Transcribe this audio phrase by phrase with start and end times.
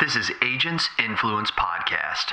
[0.00, 2.32] This is Agents Influence Podcast.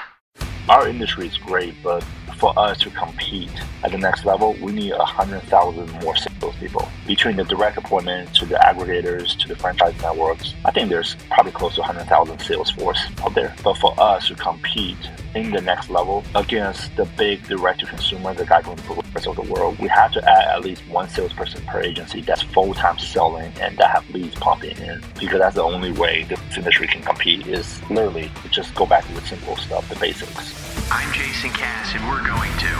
[0.69, 2.01] Our industry is great, but
[2.38, 3.51] for us to compete
[3.83, 6.88] at the next level, we need 100,000 more salespeople.
[7.06, 11.52] Between the direct appointments to the aggregators to the franchise networks, I think there's probably
[11.52, 13.53] close to 100,000 sales force out there.
[13.62, 18.34] But for us to compete in the next level against the big direct to consumer,
[18.34, 20.81] the guy going for the rest of the world, we have to add at least
[20.88, 25.02] one salesperson per agency that's full time selling and that have leads pumping in.
[25.20, 29.13] Because that's the only way this industry can compete is literally just go back to
[29.13, 30.91] the simple stuff, the basics.
[30.91, 32.74] I'm Jason Cass, and we're going to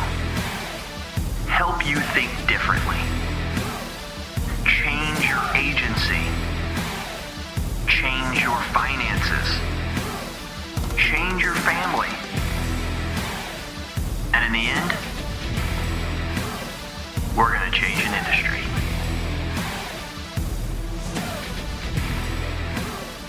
[1.52, 2.98] help you think differently,
[4.66, 6.26] change your agency,
[7.88, 9.60] change your finances,
[10.98, 12.10] change your family,
[14.38, 14.94] and in the end,
[17.36, 18.60] we're going to change an industry.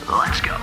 [0.06, 0.56] Let's go.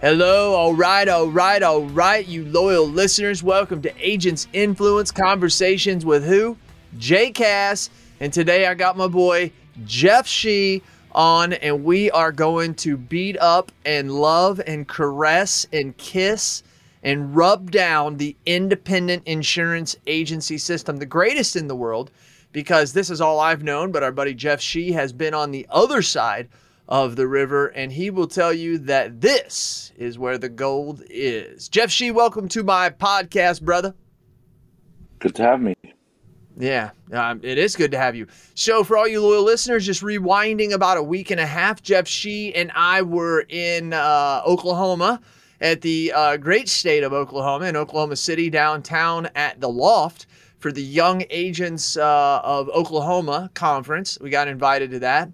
[0.00, 3.42] Hello, all right, all right, all right, you loyal listeners.
[3.42, 6.56] Welcome to Agents Influence Conversations with who?
[6.96, 7.90] Jay Cass.
[8.20, 9.50] And today I got my boy
[9.84, 15.96] Jeff Shee on, and we are going to beat up and love and caress and
[15.96, 16.62] kiss
[17.02, 22.10] and rub down the independent insurance agency system, the greatest in the world,
[22.52, 23.92] because this is all I've known.
[23.92, 26.48] But our buddy Jeff Shee has been on the other side
[26.88, 31.68] of the river, and he will tell you that this is where the gold is.
[31.68, 33.94] Jeff Shee, welcome to my podcast, brother.
[35.20, 35.74] Good to have me.
[36.60, 38.26] Yeah, um, it is good to have you.
[38.54, 42.06] So, for all you loyal listeners, just rewinding about a week and a half, Jeff
[42.06, 45.22] Shee and I were in uh, Oklahoma
[45.62, 50.26] at the uh, great state of Oklahoma, in Oklahoma City, downtown at the Loft
[50.58, 54.18] for the Young Agents uh, of Oklahoma conference.
[54.20, 55.30] We got invited to that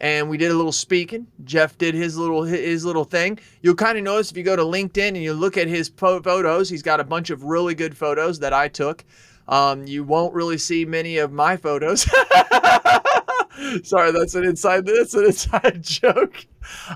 [0.00, 1.26] and we did a little speaking.
[1.44, 3.38] Jeff did his little his little thing.
[3.62, 6.68] You'll kind of notice if you go to LinkedIn and you look at his photos,
[6.68, 9.04] he's got a bunch of really good photos that I took.
[9.48, 12.02] Um, you won't really see many of my photos.
[13.82, 16.46] Sorry, that's an inside that's an inside joke.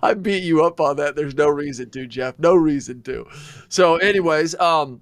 [0.03, 1.17] I beat you up on that.
[1.17, 2.39] There's no reason to, Jeff.
[2.39, 3.27] No reason to.
[3.69, 5.01] So, anyways, um,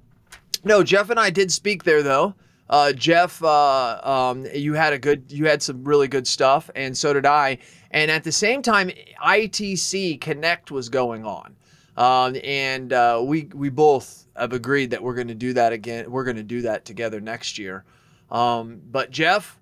[0.65, 2.35] no, Jeff and I did speak there though.
[2.69, 6.97] Uh, Jeff, uh, um, you had a good, you had some really good stuff, and
[6.97, 7.59] so did I.
[7.91, 8.93] And at the same time,
[9.25, 11.57] ITC Connect was going on.
[11.97, 16.11] Um, and uh, we we both have agreed that we're going to do that again.
[16.11, 17.85] We're going to do that together next year.
[18.31, 19.59] Um, but Jeff,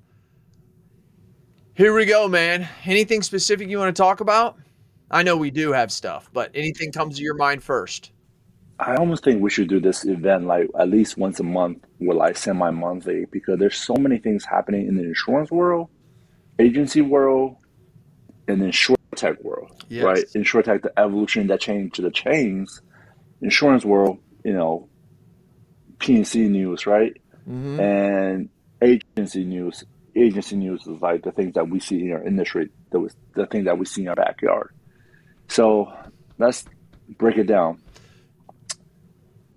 [1.74, 2.68] here we go, man.
[2.84, 4.56] Anything specific you want to talk about?
[5.10, 8.12] I know we do have stuff, but anything comes to your mind first?
[8.78, 12.14] I almost think we should do this event like at least once a month or
[12.14, 15.88] like semi monthly because there's so many things happening in the insurance world,
[16.58, 17.56] agency world,
[18.46, 20.04] and then short tech world, yes.
[20.04, 20.24] right?
[20.34, 22.80] Insurtech, the evolution that changed to the chains,
[23.42, 24.88] insurance world, you know,
[25.98, 27.20] P&C news, right?
[27.48, 27.80] Mm-hmm.
[27.80, 28.48] And
[28.80, 29.84] agency news.
[30.14, 33.64] Agency news is like the things that we see in our industry, the, the thing
[33.64, 34.74] that we see in our backyard.
[35.48, 35.92] So
[36.38, 36.64] let's
[37.08, 37.80] break it down.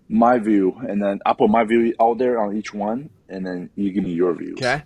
[0.09, 3.69] My view, and then I'll put my view out there on each one, and then
[3.75, 4.53] you give me your view.
[4.53, 4.83] Okay.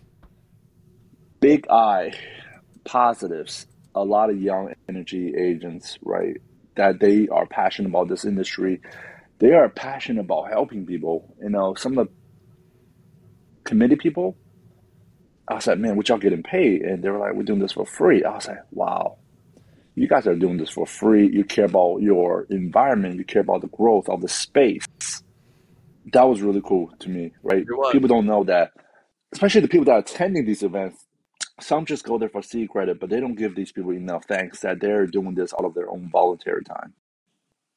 [1.40, 2.14] Big I
[2.84, 3.66] positives
[3.96, 6.38] a lot of young energy agents, right?
[6.76, 8.82] That they are passionate about this industry.
[9.40, 11.34] They are passionate about helping people.
[11.42, 12.14] You know, some of the
[13.64, 14.38] committee people,
[15.48, 16.82] I said, man, what y'all getting paid?
[16.82, 18.24] And they were like, we're doing this for free.
[18.24, 19.18] I was like, wow,
[19.96, 21.30] you guys are doing this for free.
[21.32, 23.16] You care about your environment.
[23.16, 24.86] You care about the growth of the space.
[26.12, 27.66] That was really cool to me, right?
[27.92, 28.72] People don't know that,
[29.32, 31.05] especially the people that are attending these events
[31.60, 34.60] some just go there for C credit, but they don't give these people enough thanks
[34.62, 36.94] that they're doing this out of their own voluntary time.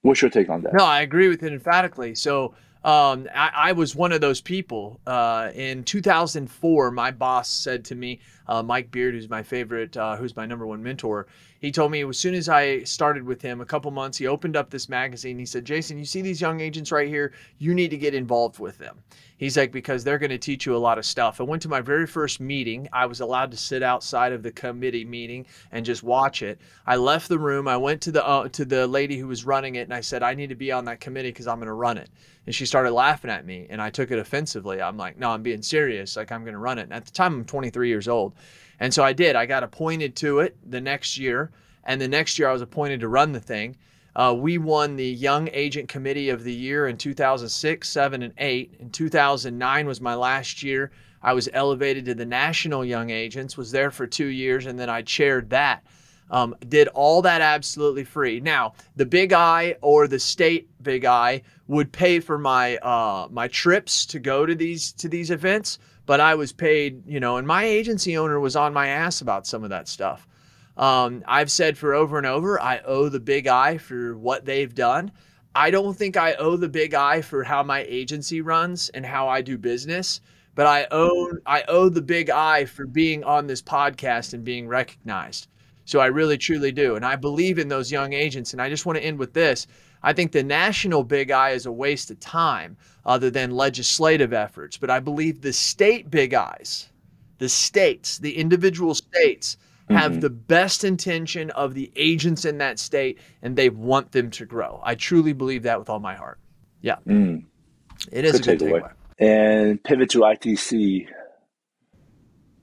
[0.03, 0.75] What's your take on that?
[0.75, 2.15] No, I agree with it emphatically.
[2.15, 5.01] So um, I, I, was one of those people.
[5.07, 10.17] Uh, in 2004, my boss said to me, uh, Mike Beard, who's my favorite, uh,
[10.17, 11.27] who's my number one mentor,
[11.61, 14.57] he told me as soon as I started with him, a couple months, he opened
[14.57, 15.39] up this magazine.
[15.39, 17.33] He said, Jason, you see these young agents right here?
[17.59, 18.99] You need to get involved with them.
[19.39, 21.41] He's like, because they're going to teach you a lot of stuff.
[21.41, 22.89] I went to my very first meeting.
[22.93, 26.61] I was allowed to sit outside of the committee meeting and just watch it.
[26.87, 27.69] I left the room.
[27.69, 30.25] I went to the uh, to the lady who was running it, and I said,
[30.25, 32.11] I need to be on that committee because I'm going to run it.
[32.47, 34.83] And she started laughing at me, and I took it offensively.
[34.83, 36.17] I'm like, no, I'm being serious.
[36.17, 36.85] Like I'm going to run it.
[36.85, 38.33] And at the time, I'm 23 years old.
[38.81, 39.37] And so I did.
[39.37, 41.51] I got appointed to it the next year.
[41.85, 43.77] And the next year I was appointed to run the thing.
[44.15, 48.75] Uh, we won the Young Agent Committee of the Year in 2006, 7, and 8.
[48.81, 50.91] In 2009 was my last year.
[51.23, 54.89] I was elevated to the National Young Agents, was there for two years, and then
[54.89, 55.85] I chaired that.
[56.31, 58.41] Um, did all that absolutely free.
[58.41, 63.49] Now, the big I or the state big I would pay for my uh, my
[63.49, 67.47] trips to go to these to these events, but I was paid, you know, and
[67.47, 70.27] my agency owner was on my ass about some of that stuff.
[70.79, 74.75] Um, I've said for over and over, I owe the big I for what they've
[74.75, 75.13] done.
[75.55, 79.29] I don't think I owe the big I for how my agency runs and how
[79.29, 80.23] I do business,
[80.55, 84.67] but I owe I owe the big I for being on this podcast and being
[84.67, 85.49] recognized.
[85.85, 86.97] So I really truly do.
[86.97, 88.55] And I believe in those young agents.
[88.55, 89.67] And I just want to end with this.
[90.03, 94.77] I think the national big I is a waste of time other than legislative efforts.
[94.77, 96.89] But I believe the state big I's,
[97.39, 99.57] the states, the individual states,
[99.91, 100.21] have mm-hmm.
[100.21, 104.81] the best intention of the agents in that state and they want them to grow.
[104.85, 106.39] I truly believe that with all my heart.
[106.83, 106.97] Yeah.
[107.07, 107.45] Mm.
[108.13, 108.93] It is good a good takeaway.
[109.19, 111.09] And pivot to ITC.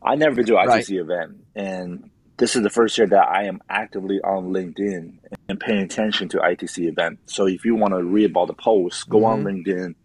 [0.03, 0.89] I never been to an ITC right.
[0.91, 1.45] event.
[1.55, 5.13] And this is the first year that I am actively on LinkedIn
[5.47, 7.19] and paying attention to ITC event.
[7.27, 9.25] So if you want to read about the posts, go mm-hmm.
[9.25, 9.95] on LinkedIn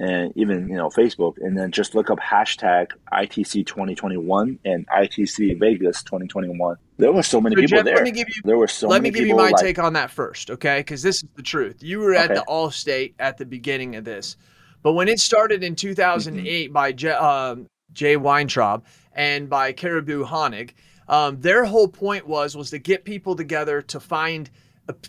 [0.00, 5.58] and even you know Facebook, and then just look up hashtag ITC 2021 and ITC
[5.58, 6.76] Vegas 2021.
[6.98, 7.96] There were so many so people Jeff, there.
[7.96, 9.94] Let me give you, there were so let me give you my like, take on
[9.94, 10.80] that first, okay?
[10.80, 11.82] Because this is the truth.
[11.82, 12.34] You were at okay.
[12.34, 14.36] the Allstate at the beginning of this,
[14.82, 16.72] but when it started in 2008 mm-hmm.
[16.72, 17.56] by J, uh,
[17.92, 18.84] Jay Weintraub
[19.14, 20.72] and by Caribou Honig
[21.08, 24.50] um, their whole point was was to get people together to find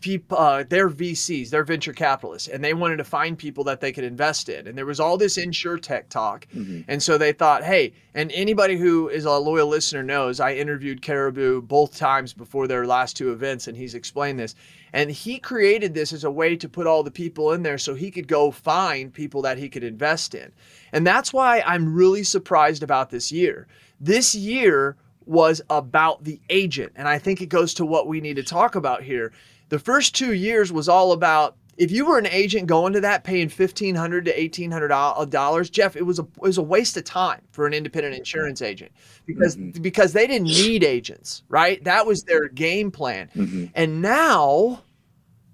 [0.02, 3.92] people uh, their VCs, their venture capitalists, and they wanted to find people that they
[3.92, 4.68] could invest in.
[4.68, 6.82] And there was all this insure tech talk, mm-hmm.
[6.88, 11.02] and so they thought, hey, and anybody who is a loyal listener knows I interviewed
[11.02, 14.56] Caribou both times before their last two events, and he's explained this.
[14.92, 17.94] And he created this as a way to put all the people in there so
[17.94, 20.52] he could go find people that he could invest in.
[20.92, 23.68] And that's why I'm really surprised about this year.
[24.00, 24.98] This year
[25.30, 26.92] was about the agent.
[26.96, 29.32] And I think it goes to what we need to talk about here.
[29.70, 33.24] The first two years was all about if you were an agent going to that
[33.24, 36.98] paying fifteen hundred to eighteen hundred dollars, Jeff, it was a it was a waste
[36.98, 38.92] of time for an independent insurance agent
[39.26, 39.82] because mm-hmm.
[39.82, 41.82] because they didn't need agents, right?
[41.84, 43.30] That was their game plan.
[43.36, 43.66] Mm-hmm.
[43.76, 44.82] And now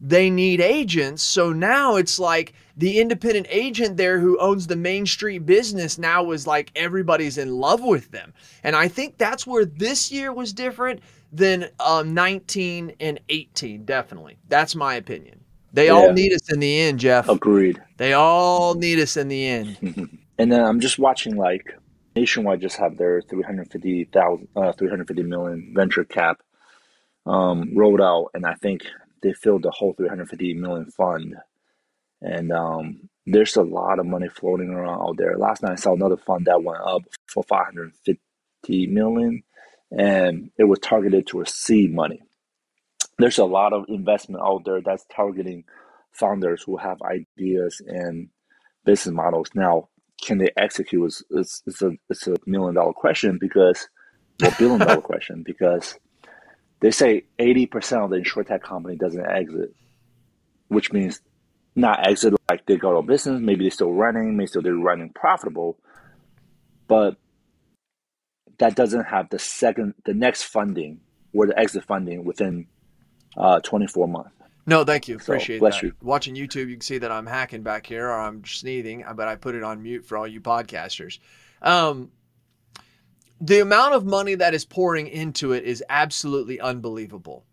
[0.02, 1.24] they need agents.
[1.24, 6.24] So now it's like the independent agent there who owns the main street business now
[6.24, 8.34] was like everybody's in love with them.
[8.64, 11.02] And I think that's where this year was different
[11.32, 14.38] than um, 19 and 18, definitely.
[14.48, 15.42] That's my opinion.
[15.74, 15.92] They yeah.
[15.92, 17.28] all need us in the end, Jeff.
[17.28, 17.82] Agreed.
[17.98, 20.20] They all need us in the end.
[20.38, 21.78] and then I'm just watching like
[22.16, 26.42] Nationwide just have their 350,000, uh, 350 million venture cap
[27.26, 28.30] um, rolled out.
[28.34, 28.86] And I think
[29.26, 31.36] they filled the whole 350 million fund.
[32.22, 35.38] And um, there's a lot of money floating around out there.
[35.38, 39.44] Last night i saw another fund that went up for 550 million
[39.92, 42.22] and it was targeted to seed money.
[43.18, 45.66] There's a lot of investment out there that's targeting
[46.12, 48.30] founders who have ideas and
[48.86, 49.50] business models.
[49.56, 49.90] Now
[50.24, 53.90] can they execute it's, it's, it's a it's a million dollar question because
[54.42, 55.98] well billion dollar question because
[56.86, 59.74] they say 80% of the insurtech company doesn't exit,
[60.68, 61.20] which means
[61.76, 64.76] not exit like they go out of business, maybe they're still running, maybe still they're
[64.76, 65.80] running profitable,
[66.88, 67.18] but
[68.60, 71.00] that doesn't have the second, the next funding
[71.34, 72.68] or the exit funding within
[73.36, 74.30] uh, 24 months.
[74.68, 75.16] No, thank you.
[75.16, 75.82] Appreciate so, that.
[75.82, 75.94] You.
[76.04, 79.38] Watching YouTube, you can see that I'm hacking back here or I'm sneezing, but I
[79.38, 81.18] put it on mute for all you podcasters.
[81.64, 82.12] Um,
[83.42, 87.44] the amount of money that is pouring into it is absolutely unbelievable.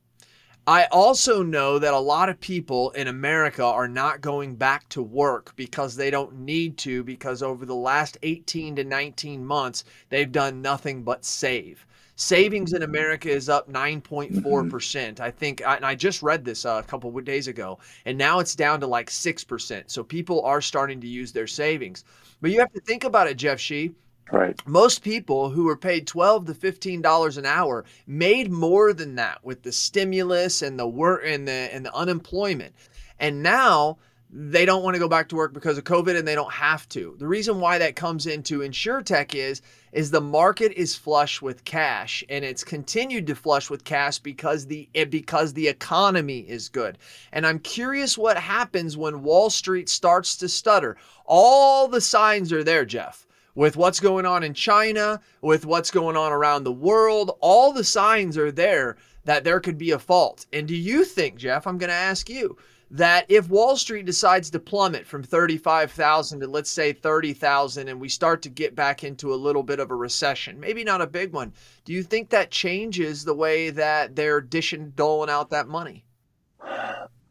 [0.65, 5.03] I also know that a lot of people in America are not going back to
[5.03, 10.31] work because they don't need to, because over the last 18 to 19 months, they've
[10.31, 11.85] done nothing but save.
[12.15, 14.71] Savings in America is up 9.4%.
[14.71, 18.17] percent I think, and I just read this uh, a couple of days ago, and
[18.17, 19.91] now it's down to like 6%.
[19.91, 22.05] So people are starting to use their savings.
[22.41, 23.97] But you have to think about it, Jeff Shee.
[24.31, 24.61] Right.
[24.67, 29.45] Most people who were paid twelve to fifteen dollars an hour made more than that
[29.45, 32.75] with the stimulus and the work and the and the unemployment.
[33.19, 33.99] And now
[34.35, 36.88] they don't want to go back to work because of COVID and they don't have
[36.88, 37.14] to.
[37.19, 39.61] The reason why that comes into InsureTech is
[39.93, 44.67] is the market is flush with cash and it's continued to flush with cash because
[44.67, 46.97] the because the economy is good.
[47.33, 50.97] And I'm curious what happens when Wall Street starts to stutter.
[51.26, 56.16] All the signs are there, Jeff with what's going on in China, with what's going
[56.16, 60.47] on around the world, all the signs are there that there could be a fault.
[60.52, 62.56] And do you think, Jeff, I'm going to ask you,
[62.92, 68.09] that if Wall Street decides to plummet from 35,000 to let's say 30,000 and we
[68.11, 71.32] start to get back into a little bit of a recession, maybe not a big
[71.32, 71.54] one,
[71.87, 76.04] do you think that changes the way that they're dishing doling out that money?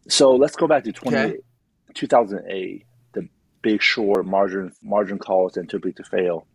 [0.07, 1.37] So let's go back to 20, Okay.
[1.93, 2.85] 2008, the
[3.62, 6.46] Big Short, margin margin calls, and Too Big to Fail.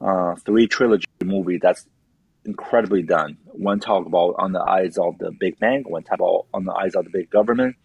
[0.00, 1.86] Uh, three trilogy movie that's
[2.44, 3.38] incredibly done.
[3.46, 6.72] One talk about on the eyes of the big bank, one talk about on the
[6.72, 7.76] eyes of the big government,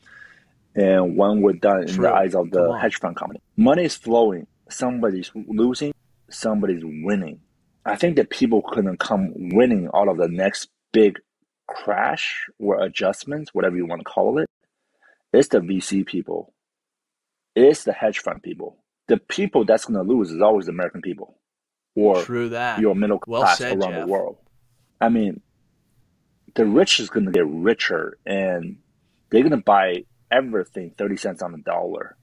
[0.76, 3.42] and one were done in the eyes of the hedge fund company.
[3.56, 4.48] Money is flowing.
[4.70, 5.94] Somebody's losing.
[6.30, 7.42] Somebody's winning.
[7.86, 11.20] I think that people couldn't come winning out of the next big
[11.68, 14.50] crash or adjustments, whatever you want to call it.
[15.32, 16.54] It's the VC people.
[17.58, 18.78] It's the hedge fund people.
[19.08, 21.40] The people that's going to lose is always the American people
[21.96, 22.80] or True that.
[22.80, 24.06] your middle Well class said, around Jeff.
[24.06, 24.38] the world.
[25.02, 25.42] I mean,
[26.54, 28.78] the rich is going to get richer and
[29.30, 32.16] they're going to buy everything 30 cents on the dollar.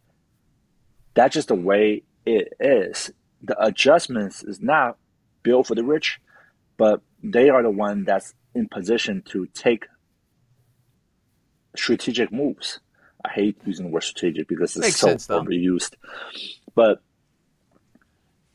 [1.15, 3.11] That's just the way it is.
[3.43, 4.99] The adjustments is not
[5.43, 6.21] built for the rich,
[6.77, 9.87] but they are the one that's in position to take
[11.77, 12.79] strategic moves.
[13.25, 15.95] I hate using the word strategic because it's Makes so sense, overused.
[16.75, 17.03] But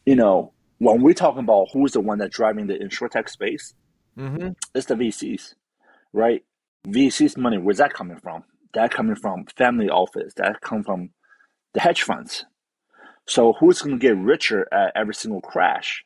[0.06, 3.74] you know, when we're talking about who's the one that's driving the insurtech space,
[4.18, 5.56] hmm it's the VCs,
[6.14, 6.44] right?
[6.88, 8.44] VCs money, where's that coming from?
[8.74, 10.34] That coming from family office.
[10.36, 11.10] That come from
[11.74, 12.46] the hedge funds.
[13.28, 16.04] So who's going to get richer at every single crash?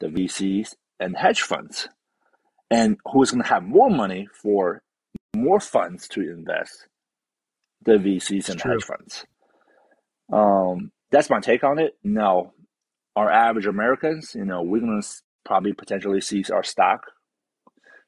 [0.00, 1.88] The VCs and hedge funds.
[2.70, 4.82] And who's going to have more money for
[5.34, 6.88] more funds to invest?
[7.84, 9.24] The VCs and hedge funds.
[10.32, 11.96] Um, that's my take on it.
[12.04, 12.52] No,
[13.16, 15.08] our average Americans, you know, we're going to
[15.44, 17.06] probably potentially see our stock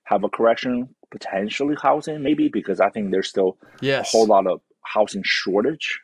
[0.04, 4.12] have a correction, potentially housing, maybe because I think there's still Yes.
[4.12, 6.00] a whole lot of housing shortage.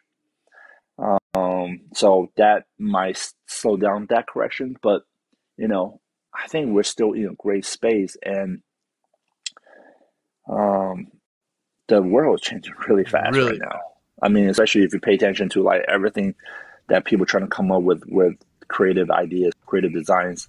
[1.35, 5.03] Um, so that might slow down that correction, but
[5.59, 6.01] you know,
[6.33, 8.63] I think we're still in a great space, and
[10.51, 11.09] um,
[11.89, 13.81] the world is changing really fast Really right now.
[14.23, 16.35] I mean, especially if you pay attention to like everything
[16.89, 18.35] that people are trying to come up with with
[18.69, 20.49] creative ideas, creative designs.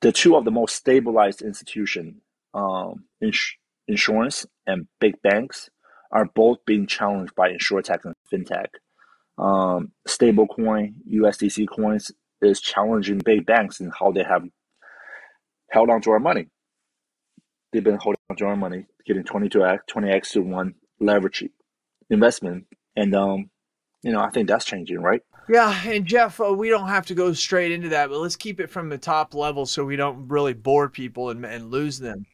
[0.00, 2.20] The two of the most stabilized institution,
[2.54, 3.56] um, ins-
[3.88, 5.70] insurance and big banks,
[6.12, 8.68] are both being challenged by insurtech and fintech.
[9.38, 12.10] Um, stablecoin, USDC coins
[12.42, 14.44] is challenging big banks in how they have
[15.70, 16.48] held on to our money.
[17.72, 21.44] They've been holding on to our money, getting 22x, 20x to one leverage
[22.10, 22.64] investment.
[22.96, 23.50] And, um,
[24.02, 25.20] you know, I think that's changing, right?
[25.48, 28.58] Yeah, and Jeff, uh, we don't have to go straight into that, but let's keep
[28.60, 32.26] it from the top level so we don't really bore people and, and lose them.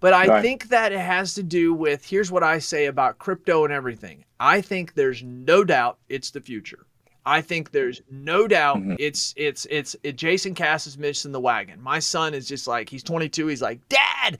[0.00, 0.42] But I Right.
[0.42, 4.24] think that it has to do with here's what I say about crypto and everything.
[4.38, 6.86] I think there's no doubt it's the future.
[7.24, 8.96] I think there's no doubt Mhm.
[8.98, 11.80] it's it's it's it, Jason Cass is missing the wagon.
[11.80, 13.46] My son is just like he's 22.
[13.46, 14.38] He's like, Dad,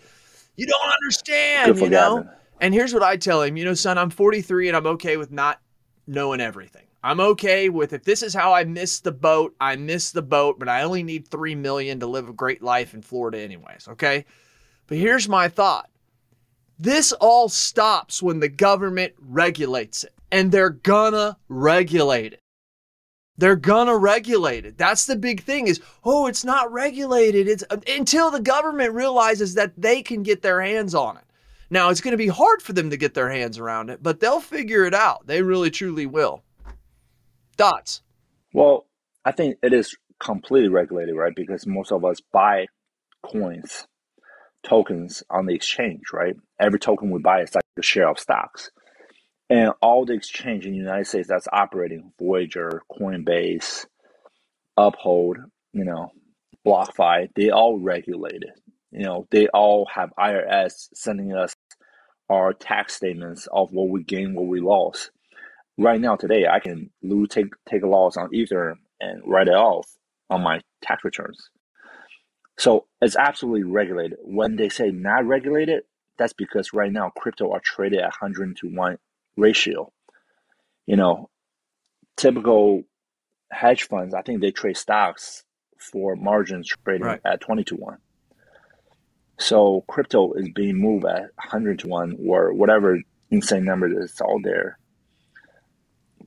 [0.57, 2.29] you don't understand, you know.
[2.61, 5.31] And here's what I tell him, you know, son, I'm 43 and I'm okay with
[5.31, 5.61] not
[6.07, 6.87] knowing everything.
[7.03, 10.59] I'm okay with if this is how I miss the boat, I miss the boat,
[10.59, 14.25] but I only need 3 million to live a great life in Florida anyways, okay?
[14.87, 15.89] But here's my thought.
[16.79, 22.43] This all stops when the government regulates it, and they're gonna regulate it.
[23.39, 24.79] They're gonna regulate it.
[24.79, 27.49] That's the big thing is, oh, it's not regulated.
[27.49, 31.25] It's uh, until the government realizes that they can get their hands on it.
[31.69, 34.21] Now, it's going to be hard for them to get their hands around it, but
[34.21, 35.27] they'll figure it out.
[35.27, 36.43] They really truly will.
[37.57, 38.03] Thoughts?
[38.53, 38.87] Well,
[39.25, 41.35] I think it is completely regulated, right?
[41.35, 42.67] Because most of us buy
[43.23, 43.87] coins,
[44.63, 46.37] tokens on the exchange, right?
[46.61, 48.71] Every token we buy is like a share of stocks.
[49.49, 53.87] And all the exchange in the United States that's operating, Voyager, Coinbase,
[54.77, 55.39] Uphold,
[55.73, 56.11] you know,
[56.67, 58.51] BlockFi, they all regulated.
[58.91, 61.55] You know, they all have IRS sending us
[62.29, 65.11] our tax statements of what we gained, what we lost
[65.79, 69.55] right now today I can lose take take a loss on Ether and write it
[69.55, 69.87] off
[70.31, 71.51] on my tax returns.
[72.59, 74.19] So it's absolutely regulated.
[74.23, 75.83] When they say not regulated,
[76.19, 78.99] that's because right now crypto are traded at hundred to one
[79.37, 79.93] ratio.
[80.87, 81.31] You know,
[82.17, 82.85] typical
[83.51, 85.45] hedge funds, I think they trade stocks
[85.79, 87.21] for margins trading Right.
[87.25, 87.99] at twenty to one.
[89.39, 92.99] So crypto is being moved at hundred to one or whatever
[93.31, 94.79] insane number that's out there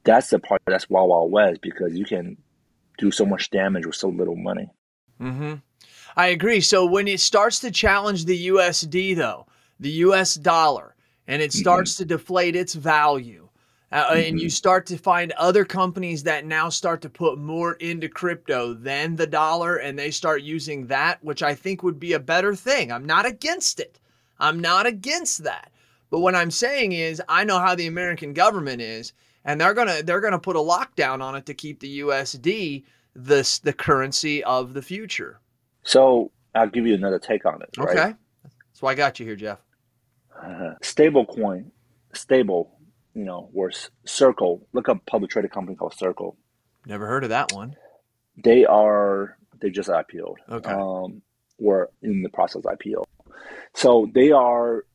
[0.03, 2.37] that's the part that's wild wild west because you can
[2.97, 4.69] do so much damage with so little money.
[5.21, 5.55] Mm-hmm.
[6.15, 6.61] I agree.
[6.61, 9.47] So when it starts to challenge the USD, though,
[9.79, 10.95] the US dollar,
[11.29, 11.59] and it mm-hmm.
[11.59, 13.47] starts to deflate its value,
[13.91, 14.49] Uh, uh and you mm-hmm.
[14.49, 19.27] start to find other companies that now start to put more into crypto than the
[19.27, 22.91] dollar and they start using that which i think would be a better thing.
[22.91, 23.99] I'm not against it.
[24.39, 25.71] I'm not against that.
[26.09, 29.13] But what i'm saying is i know how the american government is
[29.45, 32.83] and they're gonna they're gonna put a lockdown on it to keep the usd
[33.15, 35.39] this the currency of the future.
[35.83, 37.69] So I'll give you another take on it.
[37.77, 37.89] Right?
[37.89, 38.15] okay.
[38.43, 39.59] That's why i got you here jeff
[40.41, 41.71] Uh, stable coin,
[42.13, 42.79] stable,
[43.13, 43.71] you know, or
[44.05, 44.67] Circle.
[44.73, 46.37] Look up public traded company called Circle.
[46.85, 47.75] never heard of that one
[48.41, 50.37] They are they just IPO'd.
[50.49, 50.71] Okay.
[50.71, 51.21] Um,
[51.57, 53.03] or in the process of IPO.
[53.73, 54.85] So they are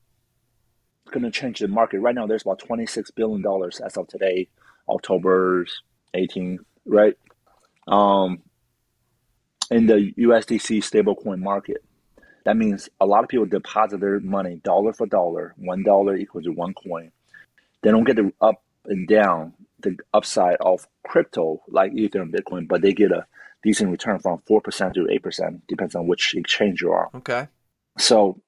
[1.11, 2.01] going to change the market.
[2.01, 4.49] Right now, there's about twenty six billion dollars as of today,
[4.89, 5.67] October
[6.15, 7.15] 18th, right?
[7.87, 8.43] Um,
[9.71, 11.85] in the USDC stablecoin market.
[12.45, 15.55] That means a lot of people deposit their money dollar for dollar.
[15.57, 17.11] One dollar equals to one coin.
[17.83, 22.83] They don't get the up and down, the upside of crypto like Ethereum, Bitcoin, but
[22.83, 23.27] they get a
[23.63, 27.49] decent return from four percent to eight percent, depends on which exchange you're okay
[27.99, 28.41] So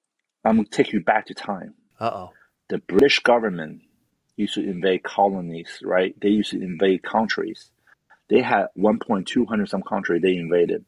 [0.44, 1.74] I'm gonna take you back to time.
[1.98, 2.32] uh-oh
[2.68, 3.82] The British government
[4.36, 6.14] used to invade colonies, right?
[6.20, 7.70] They used to invade countries.
[8.28, 10.84] They had 1.200 some country they invaded.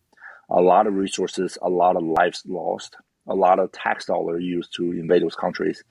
[0.51, 4.75] A lot of resources, a lot of lives lost, a lot of tax dollar used
[4.77, 5.85] to invade those countries.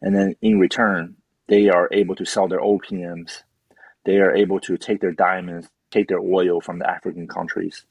[0.00, 1.16] And then in return,
[1.48, 3.42] they are able to sell their OPMs.
[4.04, 7.84] They are able to take their diamonds, take their oil from the African countries,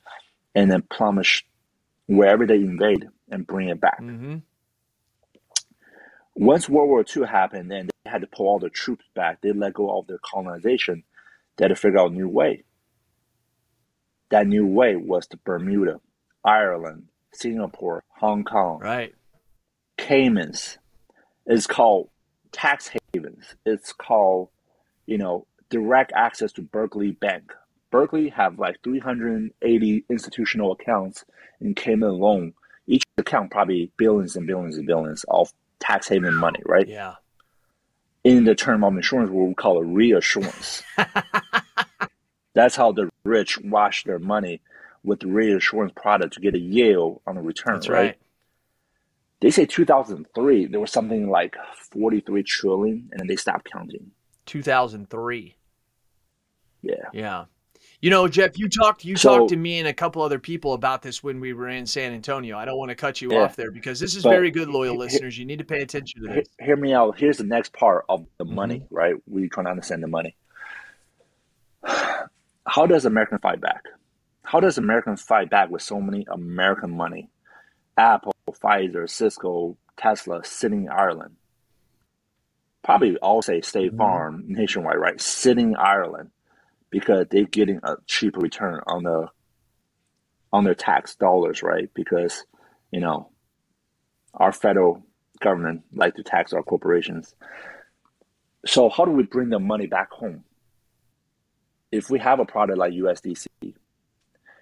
[0.55, 1.45] and then plumage
[2.07, 4.01] wherever they invade and bring it back.
[4.01, 4.37] mm-hmm
[6.35, 9.51] Once World War II happened and they had to pull all the troops back, they
[9.51, 11.03] let go of their colonization.
[11.57, 12.63] They had to figure out a new way.
[14.29, 15.99] That new way was the Bermuda,
[16.47, 19.13] Ireland, Singapore, Hong Kong, right
[19.97, 20.77] Caymans.
[21.45, 22.09] It's called
[22.51, 23.55] tax havens.
[23.65, 24.49] It's called,
[25.05, 27.53] you know, direct access to Barclays Bank.
[27.91, 31.25] Barclays have like 380 institutional accounts
[31.61, 32.53] in Cayman alone.
[32.87, 36.87] Each account probably billions and billions and billions of tax haven money, right?
[36.87, 37.15] yeah
[38.27, 40.83] in the term of insurance, we call it reassurance.
[42.53, 44.59] That's how the rich wash their money
[45.07, 47.99] with the reassurance product to get a yield on the return, that's right?
[48.01, 48.17] right
[49.39, 51.55] They say 2003, there was something like
[51.91, 54.11] 43 trillion, and then they stopped counting.
[54.45, 55.55] 2003
[56.81, 56.93] Yeah.
[57.13, 57.45] Yeah.
[58.01, 60.73] You know, Jeff, you talked you So- talked to me and a couple other people
[60.73, 62.55] about this when we were in San Antonio.
[62.57, 63.39] I don't want to cut you Yeah.
[63.39, 65.37] off there because this is very good, loyal he- listeners.
[65.37, 66.47] You need to pay attention to this.
[66.59, 67.17] hear me out.
[67.17, 68.55] Here's the next part of the Mm-hmm.
[68.55, 69.15] money, right?
[69.25, 70.35] We trying to understand the money.
[72.67, 73.83] How does American fight back?
[74.47, 77.29] How does American fight back with so many American money?
[77.97, 81.35] Apple, Pfizer, Cisco, Tesla sitting in Ireland.
[82.81, 83.97] Probably all say State Mm-hmm.
[83.97, 85.19] Farm, Nationwide, right?
[85.19, 86.31] Sitting in Ireland
[86.89, 89.27] because they're getting a cheaper return on the
[90.53, 91.89] on their tax dollars, right?
[91.93, 92.45] Because
[92.89, 93.29] you know
[94.33, 95.03] our federal
[95.41, 97.35] government like to tax our corporations.
[98.65, 100.45] So how do we bring the money back home?
[101.91, 103.47] If we have a product like USDC,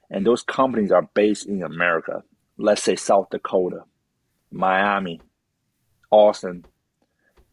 [0.10, 2.24] and those companies are based in America,
[2.58, 3.84] let's say South Dakota,
[4.52, 5.22] Miami,
[6.12, 6.66] Austin,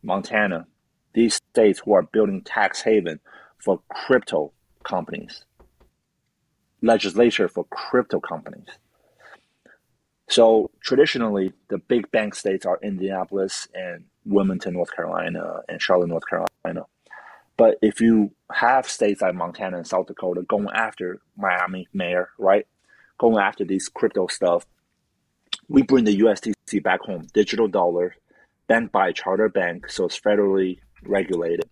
[0.03, 0.67] Montana,
[1.15, 3.21] these states who are building tax haven
[3.59, 4.53] for crypto
[4.85, 5.45] companies,
[6.81, 8.69] legislature for crypto companies.
[10.29, 16.25] So traditionally, the big bank states are Indianapolis and Wilmington, North Carolina, and Charlotte, North
[16.29, 16.87] Carolina.
[17.57, 22.67] But if you have states like Montana and South Dakota going after Miami mayor, right,
[23.19, 24.67] going after these crypto stuff,
[25.69, 28.15] we bring the USDC back home, digital dollar,
[28.69, 31.69] banked by a charter bank, so it's federally regulated.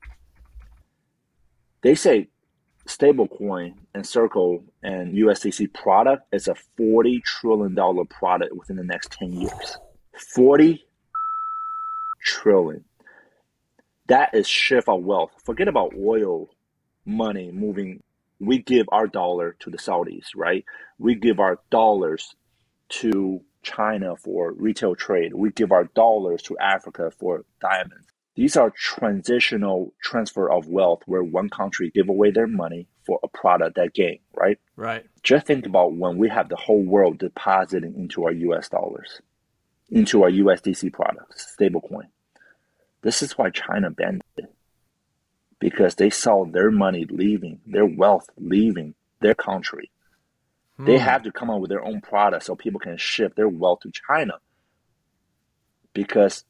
[1.83, 2.29] They say
[2.87, 9.13] stablecoin and Circle and USDC product is a forty trillion dollar product within the next
[9.13, 9.79] ten years.
[10.35, 10.85] Forty
[12.25, 12.85] trillion.
[14.11, 15.31] That is shift of wealth.
[15.45, 16.51] Forget about oil
[17.07, 18.03] money moving.
[18.41, 20.65] We give our dollar to the Saudis, right?
[20.99, 22.35] We give our dollars
[23.01, 25.33] to China for retail trade.
[25.33, 28.09] We give our dollars to Africa for diamonds.
[28.35, 33.29] These are transitional transfer of wealth where one country give away their money for a
[33.29, 34.59] product that gain, right?
[34.75, 35.07] Right.
[35.23, 39.21] Just think about when we have the whole world depositing into our US dollars,
[39.89, 42.09] into our USDC products, stablecoin.
[43.03, 44.53] This is why China banned it.
[45.59, 49.91] Because they saw their money leaving, their wealth leaving their country.
[50.79, 51.05] They Hmm.
[51.05, 53.91] have to come up with their own product so people can ship their wealth to
[53.93, 54.35] China.
[55.93, 56.45] Because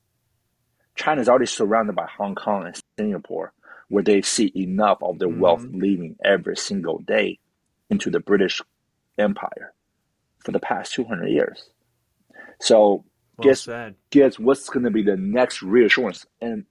[0.95, 3.53] China is already surrounded by Hong Kong and Singapore.
[3.89, 5.41] where they see enough of their mm-hmm.
[5.41, 7.41] wealth leaving every single day
[7.91, 8.63] into the British
[9.19, 9.75] Empire
[10.39, 11.71] for the past 200 years.
[12.61, 13.05] So,
[13.41, 13.67] well guess,
[14.11, 16.27] guess what's going to be the next reassurance?
[16.41, 16.65] And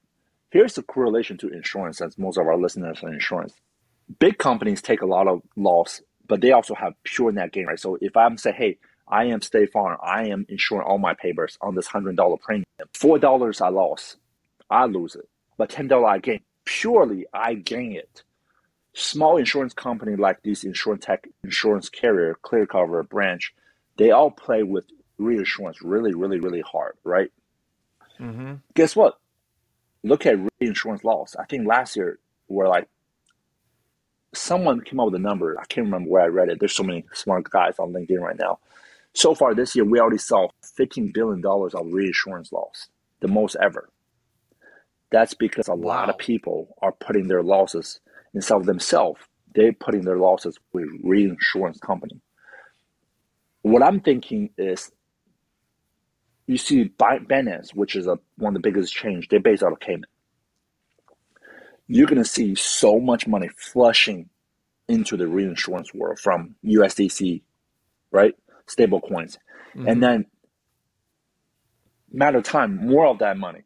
[0.51, 3.53] here's the correlation to insurance, since most of our listeners are insurance.
[4.19, 7.79] Big companies take a lot of loss, but they also have pure net gain, right?
[7.79, 8.77] So if I'm say, hey,
[9.08, 12.65] I am State Farm, I am insuring all my papers on this hundred dollar premium.
[12.93, 14.17] Four dollars I lost,
[14.69, 15.27] I lose it.
[15.58, 16.41] But ten dollar I gain.
[16.65, 18.23] Purely I gain it.
[18.93, 23.53] Small insurance company like this insurance tech insurance carrier, Clearcover, Branch,
[23.97, 24.86] they all play with
[25.19, 27.32] reinsurance really, really, really hard, right?
[28.19, 28.55] Mm-hmm.
[28.73, 29.19] Guess what?
[30.03, 31.36] Look at reinsurance loss.
[31.36, 32.88] I think last year we were like
[34.34, 35.60] someone came up with a number.
[35.60, 36.60] I can't remember where I read it.
[36.60, 38.60] There's so many smart guys on LinkedIn right now.
[39.13, 42.88] So far this year, we already saw $15 billion of reinsurance loss,
[43.21, 43.89] the most ever.
[45.12, 45.88] That's because a wow.
[45.88, 47.99] lot of people are putting their losses
[48.36, 49.19] instead of themselves,
[49.55, 52.21] they're putting their losses with reinsurance company.
[53.63, 54.91] What I'm thinking is
[56.49, 59.79] you see Binance, which is a, one of the biggest change, they're based out of
[59.79, 60.07] Cayman.
[61.85, 64.29] You're going to see so much money flushing
[64.88, 67.43] into the reinsurance world from USDC,
[68.09, 68.33] right?
[68.65, 69.38] Stable coins.
[69.75, 69.88] Mm-hmm.
[69.88, 70.25] And then,
[72.12, 73.62] matter of time, more of that money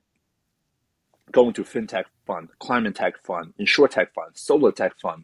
[1.32, 5.24] going to fintech fund, climate tech fund, insure tech fund, solar tech fund.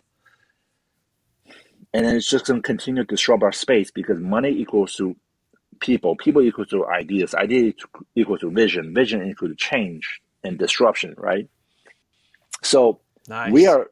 [1.94, 5.18] And then it's just going to continue to disrupt our space because money equals to
[5.80, 7.74] people, people equal to ideas, ideas
[8.16, 11.50] equal to vision, vision equal to change and disruption, right?
[12.62, 13.52] So nice.
[13.52, 13.90] we are,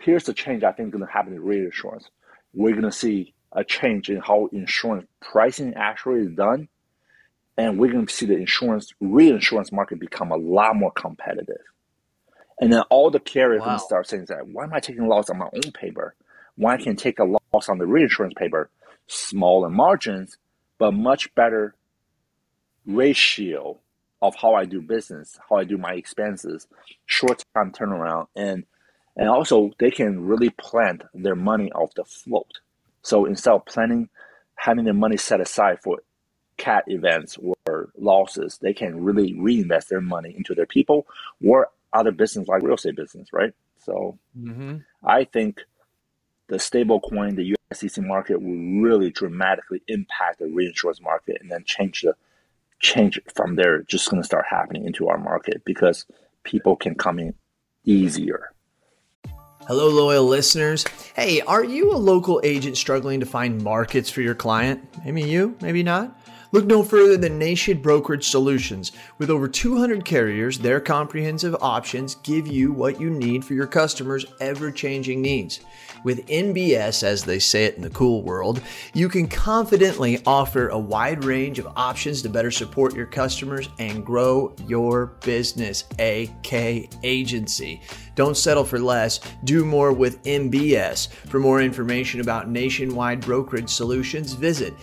[0.00, 2.08] here's the change I think going to happen in reinsurance.
[2.54, 6.68] We're going to see a change in how insurance pricing actually is done
[7.56, 11.60] and we're going to see the insurance reinsurance market become a lot more competitive.
[12.60, 13.76] And then all the carriers wow.
[13.76, 16.14] start saying that why am I taking loss on my own paper?
[16.56, 18.70] Why I can take a loss on the reinsurance paper?
[19.08, 20.38] Smaller margins,
[20.82, 21.76] but much better
[22.86, 23.78] ratio
[24.20, 26.66] of how I do business, how I do my expenses,
[27.06, 28.64] short time turnaround, and
[29.14, 32.58] and also they can really plant their money off the float.
[33.02, 34.08] So instead of planning,
[34.56, 35.98] having their money set aside for
[36.56, 41.06] cat events or losses, they can really reinvest their money into their people
[41.46, 43.54] or other business like real estate business, right?
[43.84, 44.78] So mm-hmm.
[45.04, 45.60] I think
[46.48, 51.64] the stable coin, the USDC market will really dramatically impact the reinsurance market and then
[51.64, 52.14] change the
[52.80, 56.04] change from there just going to start happening into our market because
[56.42, 57.34] people can come in
[57.84, 58.52] easier.
[59.68, 60.84] Hello, loyal listeners.
[61.14, 64.82] Hey, are you a local agent struggling to find markets for your client?
[65.04, 66.20] Maybe you, maybe not.
[66.52, 68.92] Look no further than Nation Brokerage Solutions.
[69.16, 74.26] With over 200 carriers, their comprehensive options give you what you need for your customers'
[74.38, 75.60] ever changing needs.
[76.04, 78.60] With NBS, as they say it in the cool world,
[78.92, 84.04] you can confidently offer a wide range of options to better support your customers and
[84.04, 86.52] grow your business, AK
[87.02, 87.80] Agency.
[88.14, 91.08] Don't settle for less, do more with NBS.
[91.08, 94.74] For more information about nationwide brokerage solutions, visit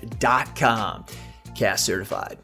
[0.00, 1.06] nbsbrokerage.com.
[1.54, 2.38] Cast certified.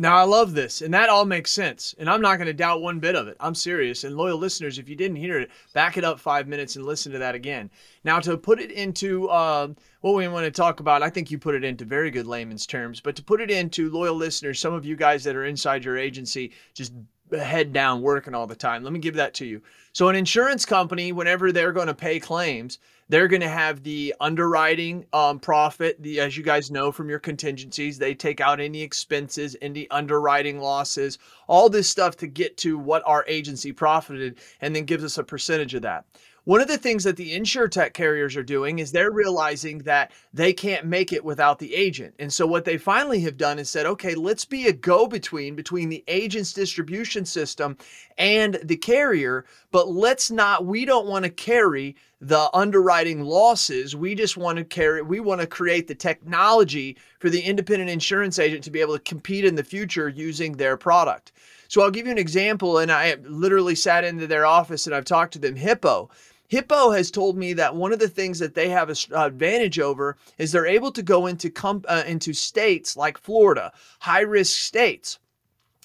[0.00, 1.92] Now, I love this, and that all makes sense.
[1.98, 3.36] And I'm not going to doubt one bit of it.
[3.40, 4.04] I'm serious.
[4.04, 7.10] And loyal listeners, if you didn't hear it, back it up five minutes and listen
[7.10, 7.68] to that again.
[8.04, 9.68] Now, to put it into uh,
[10.02, 12.64] what we want to talk about, I think you put it into very good layman's
[12.64, 15.84] terms, but to put it into loyal listeners, some of you guys that are inside
[15.84, 16.92] your agency, just
[17.32, 18.82] head down working all the time.
[18.82, 19.60] Let me give that to you.
[19.92, 24.14] So, an insurance company, whenever they're going to pay claims, they're going to have the
[24.20, 26.00] underwriting um, profit.
[26.02, 30.60] The, as you guys know from your contingencies, they take out any expenses, any underwriting
[30.60, 35.18] losses, all this stuff to get to what our agency profited, and then gives us
[35.18, 36.04] a percentage of that.
[36.48, 40.54] One of the things that the tech carriers are doing is they're realizing that they
[40.54, 42.14] can't make it without the agent.
[42.18, 45.54] And so what they finally have done is said, okay, let's be a go between
[45.54, 47.76] between the agent's distribution system
[48.16, 53.94] and the carrier, but let's not we don't want to carry the underwriting losses.
[53.94, 58.38] We just want to carry we want to create the technology for the independent insurance
[58.38, 61.32] agent to be able to compete in the future using their product.
[61.68, 65.04] So I'll give you an example and I literally sat into their office and I've
[65.04, 66.08] talked to them Hippo
[66.48, 69.78] Hippo has told me that one of the things that they have an uh, advantage
[69.78, 74.58] over is they're able to go into com- uh, into states like Florida, high risk
[74.58, 75.18] states.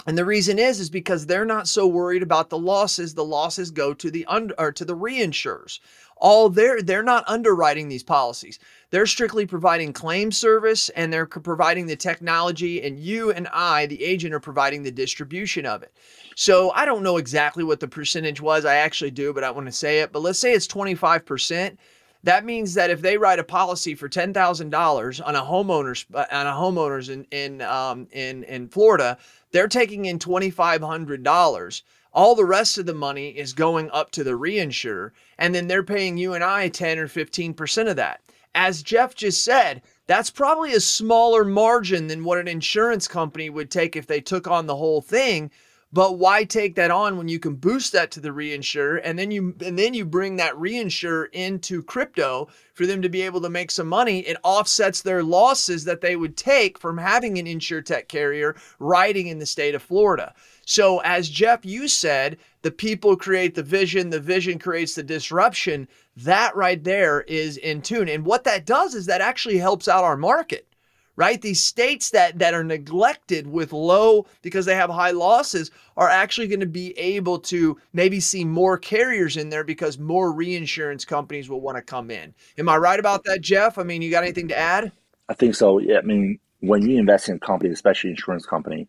[0.06, 3.13] And the reason is is because they're not so worried about the losses.
[3.13, 5.80] The losses go to the under or to the reinsurers.
[6.18, 8.60] all they're they're not underwriting these policies.
[8.92, 14.04] They're strictly providing claim service and they're providing the technology and you and I the
[14.04, 15.94] agent are providing the distribution of it.
[16.36, 18.66] So I don't know exactly what the percentage was.
[18.66, 20.12] I actually do, but I want to say it.
[20.12, 21.78] But let's say it's 25%.
[22.24, 26.06] That means that if they write a policy for ten thousand dollars on a homeowner's
[26.13, 29.18] on a homeowner's in in um, in in Florida,
[29.54, 31.84] they're taking in twenty five hundred dollars.
[32.12, 35.82] All the rest of the money is going up to the reinsurer, and then they're
[35.82, 38.22] paying you and I ten or fifteen percent of that.
[38.54, 43.72] As Jeff just said, that's probably a smaller margin than what an insurance company would
[43.72, 45.50] take if they took on the whole thing
[45.94, 49.30] but why take that on when you can boost that to the reinsurer and then
[49.30, 53.50] you and then you bring that reinsurer into crypto for them to be able to
[53.50, 54.22] make some money?
[54.22, 59.38] It offsets their losses that they would take from having an insurtech carrier riding in
[59.38, 60.34] the state of Florida.
[60.66, 65.88] So as Jeff you said, the people create the vision, the vision creates the disruption.
[66.18, 68.10] That right there is in tune.
[68.10, 70.68] And what that does is that actually helps out our market
[71.15, 71.41] right?
[71.41, 76.47] These states that that are neglected with low because they have high losses are actually
[76.47, 81.49] going to be able to maybe see more carriers in there because more reinsurance companies
[81.49, 82.34] will want to come in.
[82.58, 83.78] Am I right about that, Jeff?
[83.78, 84.91] I mean, you got anything to add?
[85.30, 85.80] I think so.
[85.80, 88.88] Yeah, I mean, when you invest in a company, especially insurance company,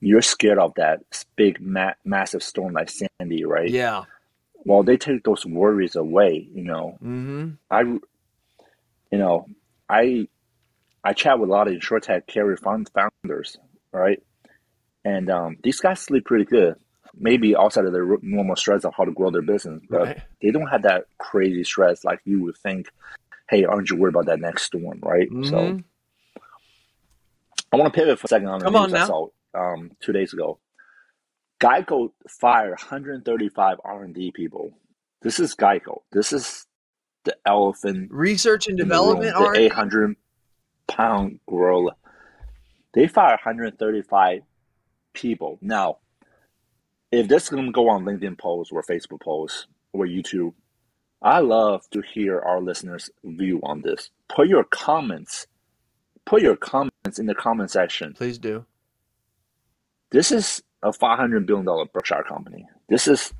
[0.00, 1.00] you're scared of that
[1.36, 3.68] big, ma- massive storm like Sandy, right?
[3.68, 4.04] Yeah.
[4.64, 6.48] Well, they take those worries away.
[6.54, 7.50] You know, mm-hmm.
[7.70, 9.46] I, you know,
[9.88, 10.28] I
[11.04, 13.56] I chat with a lot of insurtech tech carrier fund founders,
[13.92, 14.22] right?
[15.04, 16.74] And um, these guys sleep pretty good.
[17.14, 20.22] Maybe outside of their normal stress of how to grow their business, but right.
[20.40, 22.88] they don't have that crazy stress like you would think.
[23.48, 25.28] Hey, aren't you worried about that next storm, right?
[25.28, 25.44] Mm-hmm.
[25.44, 25.80] So
[27.72, 29.00] I want to pivot for a second on the Come news on.
[29.00, 30.60] I saw um, two days ago.
[31.60, 34.72] Geico fired 135 R&D people.
[35.20, 36.00] This is Geico.
[36.12, 36.66] This is
[37.24, 39.34] the elephant research and development.
[39.34, 40.16] The, the 800
[40.90, 41.92] pound gorilla.
[42.92, 44.42] They fire 135
[45.12, 45.58] people.
[45.60, 45.98] Now,
[47.12, 50.54] if this is going to go on LinkedIn posts or Facebook posts or YouTube,
[51.22, 54.10] I love to hear our listeners' view on this.
[54.28, 55.46] Put your comments,
[56.24, 58.14] put your comments in the comment section.
[58.14, 58.64] Please do.
[60.10, 62.66] This is a $500 billion Berkshire company.
[62.88, 63.32] This is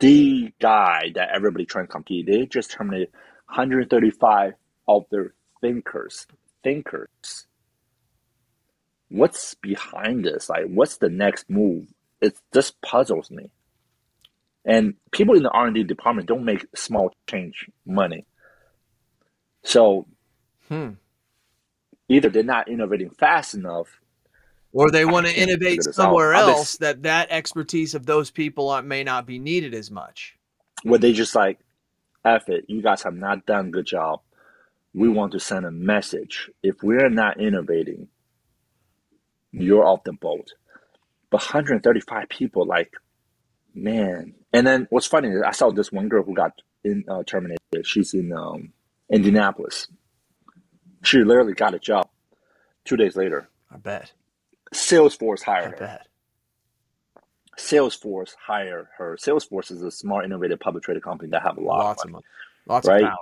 [0.00, 2.26] the guy that everybody trying to compete.
[2.26, 3.10] They just terminated
[3.46, 4.52] 135
[4.86, 6.26] of their thinkers.
[6.62, 7.46] Thinkers.
[9.08, 10.48] What's behind this?
[10.48, 11.86] Like, what's the next move?
[12.20, 13.50] It just puzzles me.
[14.64, 18.26] And people in the R and D department don't make small change money.
[19.64, 20.06] So,
[20.68, 20.90] hmm.
[22.08, 23.88] either they're not innovating fast enough,
[24.72, 29.26] or they want to innovate somewhere else that that expertise of those people may not
[29.26, 30.36] be needed as much.
[30.82, 31.58] Where they just like,
[32.24, 34.20] F it, you guys have not done a good job
[34.98, 36.50] we want to send a message.
[36.62, 38.08] If we're not innovating,
[39.52, 40.52] you're off the boat.
[41.30, 42.92] But 135 people, like,
[43.74, 44.34] man.
[44.52, 47.60] And then what's funny is I saw this one girl who got in, uh, terminated.
[47.84, 48.72] She's in um,
[49.08, 49.86] Indianapolis.
[51.04, 52.08] She literally got a job
[52.84, 53.48] two days later.
[53.72, 54.12] I bet.
[54.74, 55.76] Salesforce hired I her.
[55.76, 56.06] Bet.
[57.56, 59.16] Salesforce hired her.
[59.20, 62.24] Salesforce is a smart, innovative public traded company that have a lot Lots of money.
[62.66, 63.04] Of Lots right?
[63.04, 63.16] of power.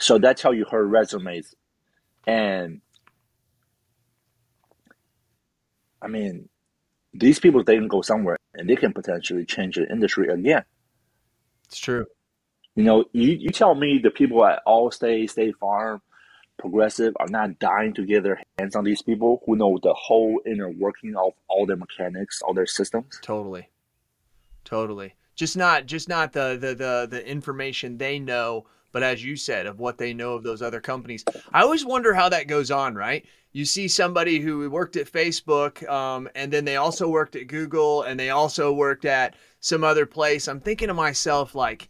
[0.00, 1.54] So that's how you her resumes.
[2.26, 2.80] And
[6.00, 6.48] I mean,
[7.12, 10.64] these people they can go somewhere and they can potentially change the industry again.
[11.66, 12.06] It's true.
[12.74, 16.00] You know, you, you tell me the people at Allstate, State Farm,
[16.58, 20.40] Progressive are not dying to get their hands on these people who know the whole
[20.44, 23.18] inner working of all their mechanics, all their systems.
[23.22, 23.68] Totally.
[24.64, 25.14] Totally.
[25.36, 29.66] Just not just not the the the, the information they know but as you said,
[29.66, 31.24] of what they know of those other companies.
[31.52, 33.24] I always wonder how that goes on, right?
[33.52, 38.02] You see somebody who worked at Facebook, um, and then they also worked at Google,
[38.02, 40.48] and they also worked at some other place.
[40.48, 41.88] I'm thinking to myself, like,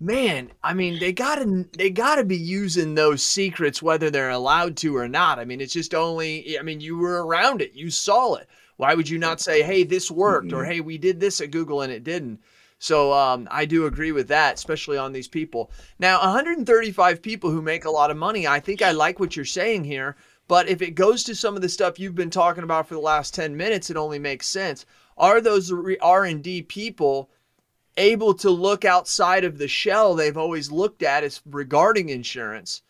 [0.00, 4.96] man, I mean, they gotta they gotta be using those secrets whether they're allowed to
[4.96, 5.38] or not.
[5.38, 6.58] I mean, it's just only.
[6.58, 8.48] I mean, you were around it, you saw it.
[8.76, 10.56] Why would you not say, hey, this worked, mm-hmm.
[10.56, 12.40] or hey, we did this at Google and it didn't?
[12.78, 15.70] So um, I do agree with that, especially on these people.
[15.98, 18.46] Now, 135 people who make a lot of money.
[18.46, 20.16] I think I like what you're saying here.
[20.48, 23.00] But if it goes to some of the stuff you've been talking about for the
[23.00, 24.86] last 10 minutes, it only makes sense.
[25.16, 27.30] Are those R&D people
[27.96, 32.82] able to look outside of the shell they've always looked at as regarding insurance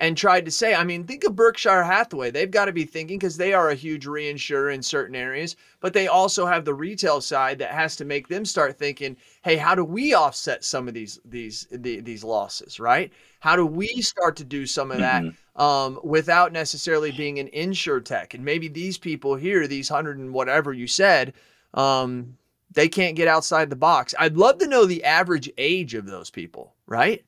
[0.00, 2.30] and tried to say, I mean, think of Berkshire Hathaway.
[2.30, 5.92] They've got to be thinking because they are a huge reinsurer in certain areas, but
[5.92, 9.74] they also have the retail side that has to make them start thinking, hey, how
[9.74, 13.12] do we offset some of these these these losses, right?
[13.40, 15.62] How do we start to do some of that mm-hmm.
[15.62, 18.34] um, without necessarily being an insure tech?
[18.34, 21.34] And maybe these people here, these hundred and whatever you said,
[21.74, 22.36] um,
[22.72, 24.14] they can't get outside the box.
[24.18, 27.24] I'd love to know the average age of those people, right?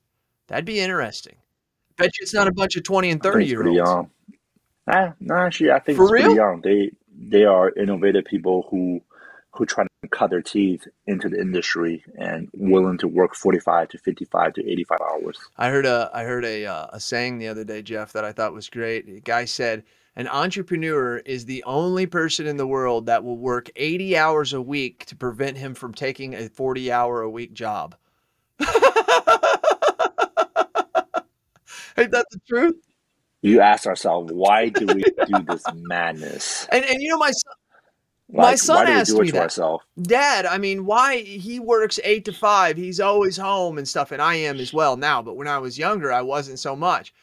[0.48, 1.36] That'd be interesting.
[1.96, 3.76] Bet you it's not a bunch of twenty and thirty year olds.
[3.76, 4.10] Young.
[4.86, 6.22] Nah, no, actually, I think For it's real?
[6.24, 6.60] pretty young.
[6.62, 9.00] They they are innovative people who
[9.50, 13.98] who try to cut their teeth into the industry and willing to work 45 to
[13.98, 15.38] 55 to 85 hours.
[15.56, 18.32] I heard a I heard a uh, a saying the other day, Jeff, that I
[18.32, 19.08] thought was great.
[19.08, 23.70] A guy said, "An entrepreneur is the only person in the world that will work
[23.76, 27.96] 80 hours a week to prevent him from taking a 40 hour a week job."
[31.96, 32.76] Ain't that the truth?
[33.42, 36.66] You ask ourselves, why do we do this madness?
[36.72, 37.54] And and you know my son,
[38.28, 39.78] like, my son asked me that.
[40.02, 42.76] Dad, I mean, why he works eight to five?
[42.76, 45.22] He's always home and stuff, and I am as well now.
[45.22, 47.14] But when I was younger, I wasn't so much.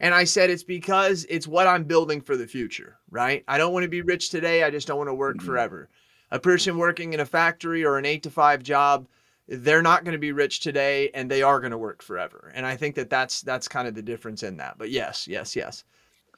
[0.00, 3.44] And I said it's because it's what I'm building for the future, right?
[3.48, 4.62] I don't want to be rich today.
[4.62, 5.46] I just don't want to work mm-hmm.
[5.46, 5.88] forever.
[6.30, 9.06] A person working in a factory or an eight to five job
[9.50, 12.52] they're not going to be rich today and they are going to work forever.
[12.54, 14.78] And i think that that's that's kind of the difference in that.
[14.78, 15.84] But yes yes yes.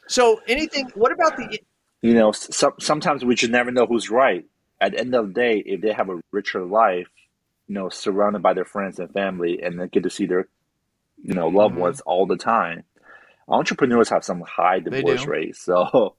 [0.08, 1.60] So anything what about the
[2.00, 4.44] you know some, sometimes we should never know who's right.
[4.80, 7.08] At the end of the day if they have a richer life
[7.68, 10.48] you know surrounded by their friends and family and they get to see their
[11.22, 11.82] you know loved mm-hmm.
[11.82, 12.84] ones all the time
[13.48, 15.56] entrepreneurs have some high divorce rate.
[15.56, 16.16] So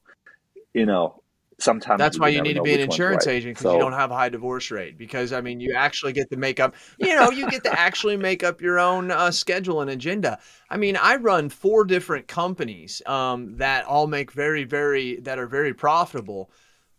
[0.72, 1.22] you know
[1.58, 3.34] sometimes that's why you need to be an insurance right.
[3.34, 6.12] agent because so, you don't have a high divorce rate because i mean you actually
[6.12, 9.30] get to make up you know you get to actually make up your own uh,
[9.30, 10.38] schedule and agenda.
[10.70, 15.46] I mean i run four different companies um, that all make very very that are
[15.46, 16.50] very profitable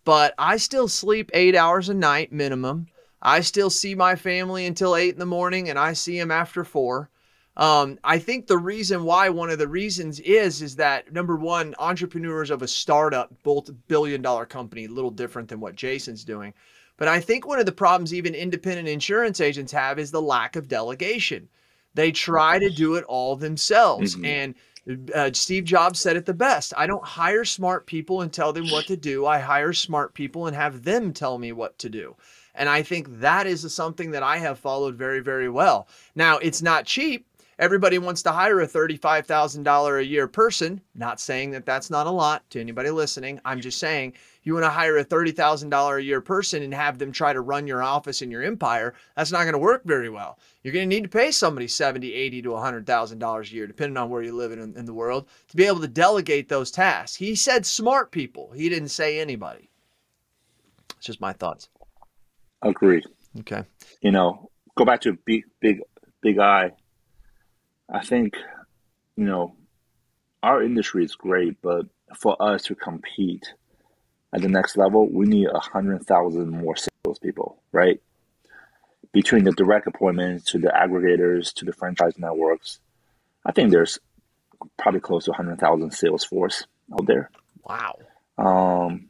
[0.04, 2.88] but i still sleep eight hours a night minimum.
[3.22, 6.64] I still see my family until eight in the morning and i see them after
[6.64, 7.10] four
[7.58, 11.74] um, I think the reason why one of the reasons is is that number one,
[11.80, 16.54] entrepreneurs of a startup, both billion dollar company, a little different than what Jason's doing.
[16.98, 20.56] But I think one of the problems even independent insurance agents have is the lack
[20.56, 21.48] of delegation.
[21.94, 24.16] They try to do it all themselves.
[24.16, 24.26] Mm-hmm.
[24.26, 24.56] And
[25.14, 26.74] uh, Steve Jobs said it the best.
[26.78, 29.26] I don't hire smart people and tell them what to do.
[29.26, 32.16] I hire smart people and have them tell me what to do.
[32.54, 35.88] And I think that is something that I have followed very, very well.
[36.16, 37.26] Now, it's not cheap
[37.58, 40.82] Everybody wants to hire a $35,000 a year person.
[40.94, 43.40] Not saying that that's not a lot to anybody listening.
[43.46, 44.14] I'm just saying
[44.44, 47.66] you want to hire a $30,000 a year person and have them try to run
[47.66, 48.94] your office and your empire.
[49.16, 50.38] That's not going to work very well.
[50.64, 54.10] You're going to need to pay somebody 70, 80 to $100,000 a year, depending on
[54.10, 57.16] where you live in, in the world, to be able to delegate those tasks.
[57.16, 58.52] He said smart people.
[58.54, 59.70] He didn't say anybody.
[60.98, 61.70] It's just my thoughts.
[62.62, 63.06] Agreed.
[63.40, 63.64] Okay.
[64.02, 65.80] You know, go back to big, big,
[66.22, 66.74] big I
[67.90, 68.36] I think,
[69.16, 69.56] you know,
[70.42, 71.86] our industry is great, but
[72.20, 73.54] for us to compete
[74.34, 78.02] at the next level, we need a hundred thousand more salespeople, right?
[79.12, 82.80] Between the direct appointments to the aggregators to the franchise networks,
[83.46, 84.00] I think there's
[84.78, 87.30] probably close to hundred thousand sales force out there.
[87.64, 88.00] Wow.
[88.38, 89.10] Um,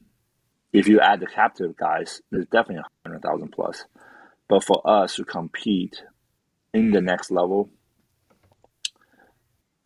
[0.72, 3.86] if you add the captive guys, there's definitely a hundred thousand plus.
[4.48, 6.04] But for us to compete
[6.74, 7.72] in the next level,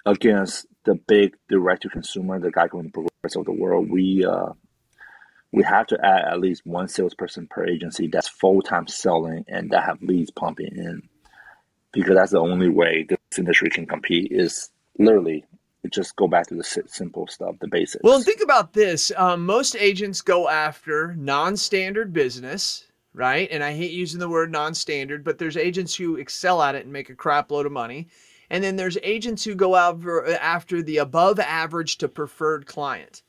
[0.10, 4.26] against the big direct to consumer, the guy Geico and Progressive of the world, we
[4.26, 4.50] uh,
[5.52, 9.69] we have to add at least one salesperson per agency that's full time selling and
[9.72, 11.04] that have leads pumping in,
[11.91, 14.32] because that's the only way this industry can compete.
[14.32, 15.45] Is literally
[15.91, 18.04] just go back to the simple stuff, the basics.
[18.04, 22.86] Well, and think about this: um, most agents go after non-standard business.
[23.12, 23.50] Right.
[23.52, 26.84] And I hate using the word non standard, but there's agents who excel at it
[26.84, 28.08] and make a crap load of money.
[28.49, 30.01] And then there's agents who go out
[30.41, 33.21] after the above average to preferred client.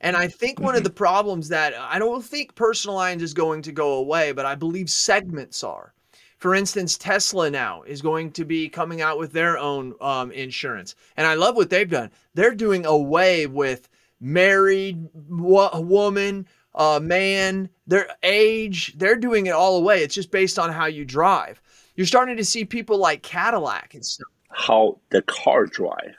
[0.00, 0.84] And I think one of mm-hmm.
[0.84, 4.54] the problems that I don't think personal lines is going to go away, but I
[4.54, 5.92] believe segments are.
[6.36, 10.94] For instance, Tesla now is going to be coming out with their own um, insurance.
[11.16, 12.12] And I love what they've done.
[12.34, 13.88] They're doing away with
[14.20, 18.94] married wo- woman, uh, man, their age.
[18.96, 20.04] They're doing it all away.
[20.04, 21.60] It's just based on how you drive.
[21.96, 26.16] You're starting to see people like Cadillac and stuff how the car drive.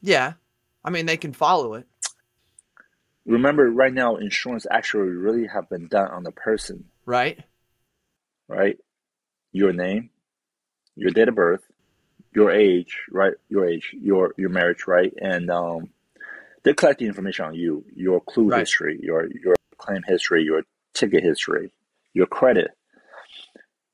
[0.00, 0.34] Yeah.
[0.84, 1.86] I mean, they can follow it.
[3.24, 6.86] Remember, right now, insurance actually really have been done on the person.
[7.06, 7.38] Right.
[8.48, 8.78] Right.
[9.52, 10.10] Your name,
[10.96, 11.62] your date of birth,
[12.34, 13.34] your age, right?
[13.48, 15.12] Your age, your your marriage, right?
[15.20, 15.90] And um,
[16.62, 18.60] they're collecting information on you, your clue Right.
[18.60, 20.62] history, your your claim history, your
[20.94, 21.72] ticket history,
[22.14, 22.70] your credit.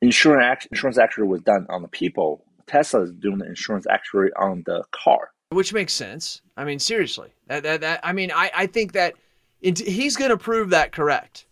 [0.00, 2.44] Insurance act- insurance actually was done on the people.
[2.68, 5.30] Tesla is doing the insurance actuary on the car.
[5.50, 6.42] which makes sense.
[6.56, 9.14] I mean, seriously, that, that, that I mean, I, I think that
[9.60, 11.46] it, he's going to prove that correct.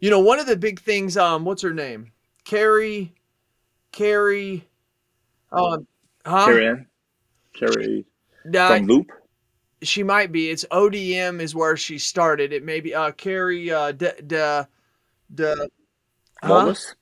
[0.00, 2.10] You know, one of the big things, um, what's her name?
[2.44, 3.14] Carrie,
[3.92, 4.66] Carrie,
[5.52, 5.86] um,
[6.26, 6.46] huh?
[6.46, 6.86] Carrie Ann,
[7.54, 8.04] Carrie
[8.44, 9.10] Nah, from Loop.
[9.82, 10.50] she might be.
[10.50, 12.52] It's ODN is where she started.
[12.52, 14.36] It may be, uh, Carrie, uh, d, d,
[15.34, 15.66] d, huh?
[16.42, 16.94] Wallace.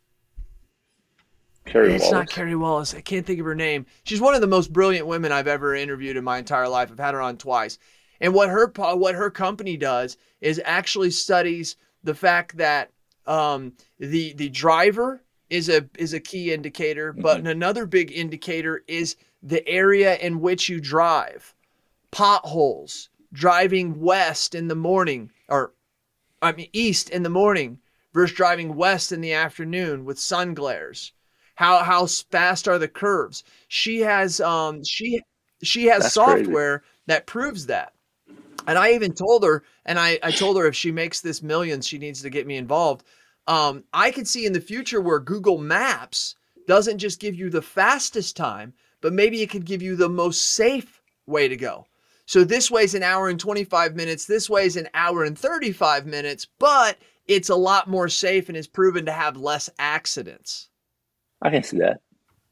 [1.64, 2.12] Carrie It's Wallace.
[2.12, 2.94] not Carrie Wallace.
[2.94, 3.86] I can't think of her name.
[4.04, 6.90] She's one of the most brilliant women I've ever interviewed in my entire life.
[6.90, 7.78] I've had her on twice.
[8.20, 12.90] And what her what her company does is actually studies the fact that
[13.26, 19.16] um, the the driver is a is a key indicator, but another big indicator is
[19.42, 21.54] the area in which you drive.
[22.10, 25.72] Potholes, driving west in the morning or
[26.40, 27.78] I mean east in the morning
[28.12, 31.12] versus driving west in the afternoon with sun glares.
[31.54, 33.44] How how fast are the curves?
[33.68, 35.20] She has um she
[35.62, 36.42] she has That's crazy.
[36.42, 37.92] software that proves that.
[38.66, 41.86] And I even told her, and I, I told her if she makes this millions,
[41.86, 43.04] she needs to get me involved.
[43.48, 46.36] Um, I could see in the future where Google Maps
[46.68, 50.42] doesn't just give you the fastest time, but maybe it could give you the most
[50.54, 51.86] safe way to go.
[52.24, 55.36] So this way is an hour and 25 minutes, this way is an hour and
[55.36, 60.68] 35 minutes, but it's a lot more safe and is proven to have less accidents.
[61.42, 62.00] I can see that.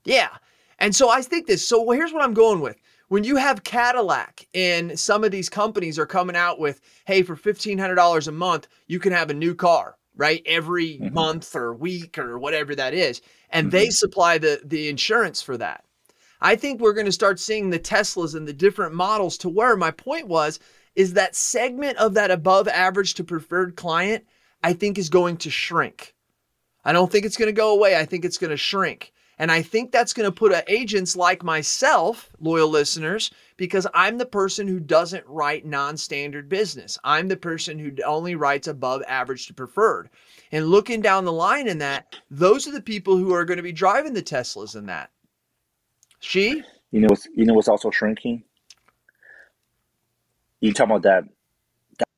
[0.04, 0.30] Yeah.
[0.78, 1.66] And so I think this.
[1.66, 2.80] So here's what I'm going with.
[3.08, 7.36] When you have Cadillac and some of these companies are coming out with, hey, for
[7.36, 10.42] $1,500 a month, you can have a new car, right?
[10.46, 11.12] Every Mhm.
[11.12, 13.20] month or week or whatever that is.
[13.50, 15.84] And they supply the, the insurance for that.
[16.40, 19.76] I think we're going to start seeing the Teslas and the different models to where
[19.76, 20.58] my point was
[20.94, 24.24] is that segment of that above average to preferred client,
[24.62, 26.14] I think is going to shrink.
[26.84, 27.96] I don't think it's going to go away.
[27.96, 29.12] I think it's going to shrink.
[29.38, 34.26] And I think that's going to put agents like myself, loyal listeners, because I'm the
[34.26, 36.98] person who doesn't write non standard business.
[37.04, 40.10] I'm the person who only writes above average to preferred.
[40.52, 43.62] And looking down the line in that, those are the people who are going to
[43.62, 45.08] be driving the Teslas in that.
[46.20, 46.62] She?
[46.90, 48.44] You know what's you know what's also shrinking?
[50.60, 51.24] You talk about that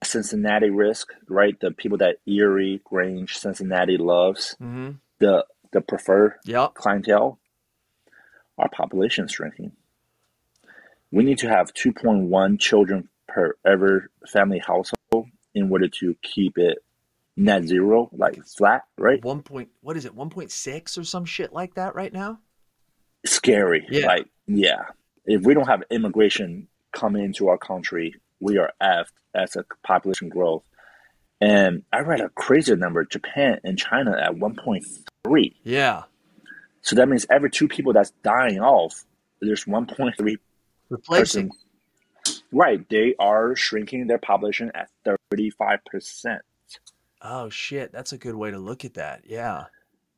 [0.02, 1.58] Cincinnati risk, right?
[1.60, 4.92] The people that Erie, Grange, Cincinnati loves, Mm-hmm.
[5.18, 6.74] the the preferred Yep.
[6.74, 7.38] clientele,
[8.58, 9.72] our population is shrinking.
[11.10, 16.78] We need to have 2.1 children per every family household in order to keep it
[17.36, 19.22] net zero, like flat, right?
[19.24, 22.40] One point, what is it, 1.6 or some shit like that right now?
[23.24, 23.86] Scary.
[23.90, 24.06] Yeah.
[24.06, 24.82] Like, yeah.
[25.24, 30.28] If we don't have immigration coming into our country, we are effed as a population
[30.28, 30.64] growth.
[31.40, 35.54] And I read a crazier number Japan and China at 1.3.
[35.62, 36.02] Yeah.
[36.82, 39.04] So that means every two people that's dying off,
[39.40, 40.36] there's 1.3
[40.90, 41.48] Replacing.
[41.48, 41.50] person.
[42.52, 42.86] Right.
[42.90, 44.88] They are shrinking their population at
[45.32, 46.38] 35%.
[47.22, 47.92] Oh, shit.
[47.92, 49.22] That's a good way to look at that.
[49.26, 49.64] Yeah.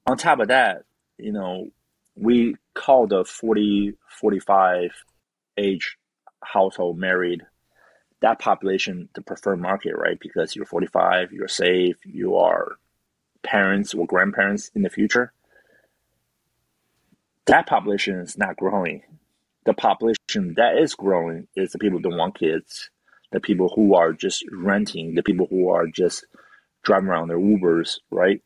[0.06, 0.84] On top of that,
[1.18, 1.68] you know,
[2.16, 4.90] we call the 40, 45
[5.58, 5.96] age
[6.42, 7.42] household married,
[8.24, 10.18] that population the preferred market, right?
[10.18, 12.78] Because you're 45, you're safe, you are
[13.42, 15.30] parents or grandparents in the future.
[17.44, 19.02] That population is not growing.
[19.66, 22.88] The population that is growing is the people who don't want kids,
[23.30, 26.24] the people who are just renting, the people who are just
[26.82, 28.40] driving around their Ubers, right?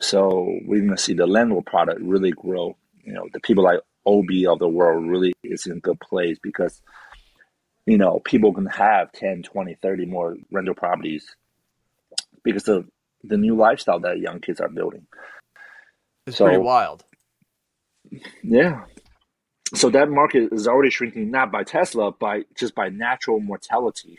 [0.00, 2.76] So we're gonna see the landlord product really grow.
[3.04, 6.38] You know, the people like Obie of the world really is in a good place
[6.42, 6.82] because,
[7.86, 11.24] you know, people can have 10, 20, 30 more rental properties
[12.42, 12.88] because of
[13.22, 15.06] the new lifestyle that young kids are building.
[16.26, 17.04] It's So- pretty wild.
[18.42, 18.84] Yeah.
[19.74, 24.16] So that market is already shrinking not by Tesla, by just by natural mortality.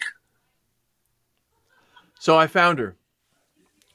[2.20, 2.98] So I found her.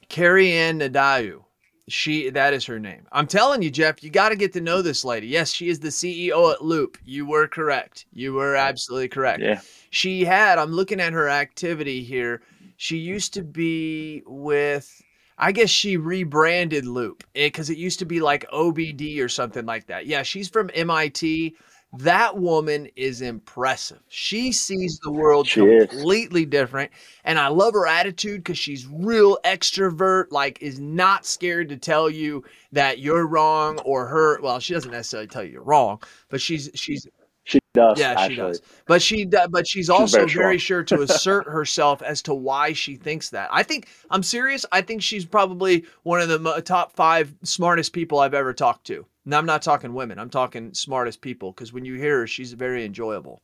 [0.08, 1.46] Carrie Ann Nadeau.
[1.88, 3.06] She that is her name.
[3.10, 5.26] I'm telling you, Jeff, you got to get to know this lady.
[5.26, 6.96] Yes, she is the CEO at Loop.
[7.04, 8.06] You were correct.
[8.12, 9.42] You were absolutely correct.
[9.42, 9.60] Yeah.
[9.90, 12.42] She had, I'm looking at her activity here.
[12.76, 15.02] She used to be with
[15.38, 19.66] I guess she rebranded Loop eh, because it, used to be like OBD or something
[19.66, 20.06] like that.
[20.06, 21.56] Yeah, she's from MIT.
[21.94, 24.00] That woman is impressive.
[24.08, 25.90] She sees the world She is.
[25.90, 26.90] completely different.
[27.24, 32.08] And I love her attitude because she's real extrovert, like is not scared to tell
[32.08, 34.40] you that you're wrong or her.
[34.40, 37.06] Well, she doesn't necessarily tell you you're wrong, but she's she's
[37.44, 37.98] She does.
[37.98, 38.34] yeah, actually.
[38.36, 38.62] she does.
[38.86, 42.96] But she but she's also very very, sure to assert herself as to why she
[42.96, 43.50] thinks that.
[43.52, 44.64] I think I'm serious.
[44.72, 49.04] I think she's probably one of the top 5 smartest people I've ever talked to.
[49.24, 50.18] And I'm not talking women.
[50.18, 53.42] I'm talking smartest people because when you hear her, she's very enjoyable.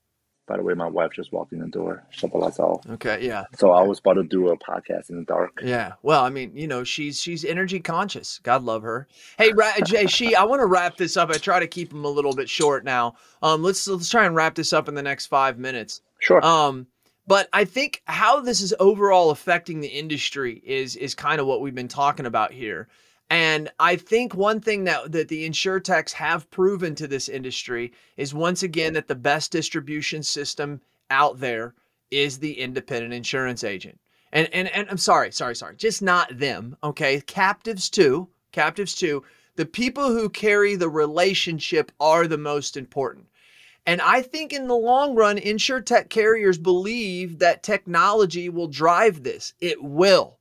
[0.49, 2.07] By the way, my wife just walked in the door.
[2.23, 2.83] All.
[2.89, 3.45] Okay, yeah.
[3.59, 5.61] So I was about to do a podcast in the dark.
[5.63, 5.93] Yeah.
[6.03, 8.41] Well, I mean, you know, she's she's energy conscious.
[8.43, 9.07] God love her.
[9.37, 10.35] Hey, Ra- Jay, she.
[10.35, 11.29] I want to wrap this up.
[11.29, 13.17] I try to keep them a little bit short now.
[13.43, 16.01] Um, let's let's try and wrap this up in the next five minutes.
[16.21, 16.43] Sure.
[16.45, 16.87] Um,
[17.27, 21.61] but I think how this is overall affecting the industry is is kind of what
[21.61, 22.89] we've been talking about here.
[23.31, 28.33] And I think one thing that that the insurtechs have proven to this industry is
[28.33, 31.75] once again that the best distribution system out there
[32.11, 33.99] is the independent insurance agent.
[34.33, 35.77] And and and I'm sorry, sorry, sorry.
[35.77, 37.21] Just not them, okay?
[37.23, 38.29] Captives too.
[38.53, 39.25] Captives too.
[39.57, 43.27] The people who carry the relationship are the most important.
[43.87, 49.55] And I think in the long run, insurtech carriers believe that technology will drive this.
[49.61, 50.38] It will.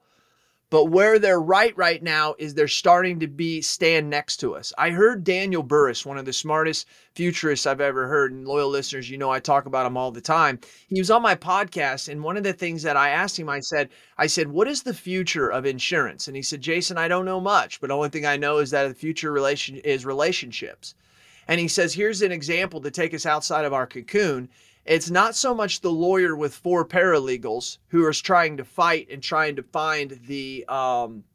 [0.69, 4.73] But where they're right right now is they're starting to be stand next to us.
[4.77, 9.09] I heard Daniel Burrus, one of the smartest futurists I've ever heard, and loyal listeners,
[9.09, 10.59] you know I talk about him all the time.
[10.89, 13.61] He was on my podcast, and one of the things that I asked him, I
[13.61, 16.27] said, I said, what is the future of insurance?
[16.27, 18.71] And he said, Jason, I don't know much, but the only thing I know is
[18.71, 20.95] that the future relation is relationships.
[21.47, 24.49] And he says, here's an example to take us outside of our cocoon.
[24.87, 29.21] It's not so much the lawyer with four paralegals who is trying to fight and
[29.21, 31.25] trying to find the um,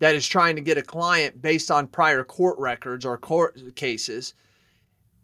[0.00, 4.34] that is trying to get a client based on prior court records or court cases.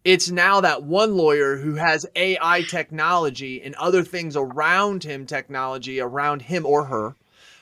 [0.05, 6.01] It's now that one lawyer who has AI technology and other things around him, technology
[6.01, 7.15] around him or her,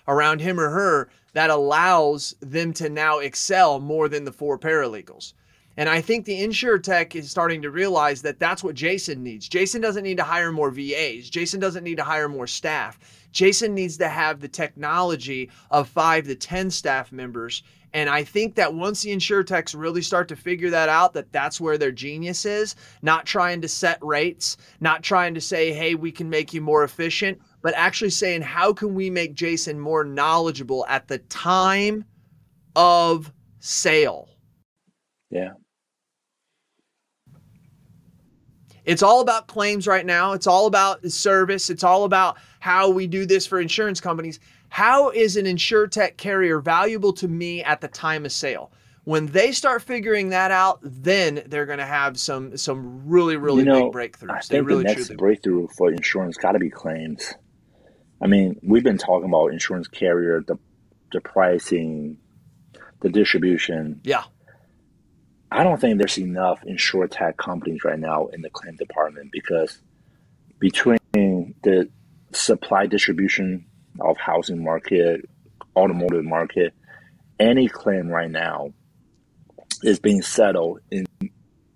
[0.07, 5.33] around him or her, that allows them to now excel more than the four paralegals.
[5.77, 9.49] And I think the insurtech is starting to realize that that's what Jason needs.
[9.49, 11.29] Jason doesn't need to hire more VAs.
[11.29, 12.99] Jason doesn't need to hire more staff.
[13.31, 17.63] Jason needs to have the technology of five to 10 staff members.
[17.93, 21.61] And I think that once the insurtechs really start to figure that out, that that's
[21.61, 26.11] where their genius is, not trying to set rates, not trying to say, hey, we
[26.11, 30.87] can make you more efficient, but actually saying, how can we make Jason more knowledgeable
[30.89, 32.05] at the time
[32.75, 34.29] of sale?
[35.31, 35.53] yeah.
[38.87, 40.33] It's all about claims right now.
[40.33, 41.69] It's all about service.
[41.69, 44.41] It's all about how we do this for insurance companies.
[44.69, 48.73] How is an insurtech carrier valuable to me at the time of sale?
[49.05, 53.61] When they start figuring that out, then they're going to have some some really really
[53.61, 54.31] you know, big breakthroughs.
[54.31, 57.35] I they really the next breakthrough for insurance got to be claims.
[58.21, 60.59] I mean, we've been talking about insurance carrier, the
[61.13, 62.19] the pricing,
[63.01, 64.01] the distribution.
[64.03, 64.25] Yeah,
[65.51, 69.79] I don't think there's enough insurtech companies right now in the claim department because
[70.59, 71.89] between the
[72.33, 73.65] supply distribution
[74.01, 75.29] of housing market,
[75.77, 76.75] automotive market,
[77.39, 78.73] any claim right now
[79.83, 81.07] is being settled in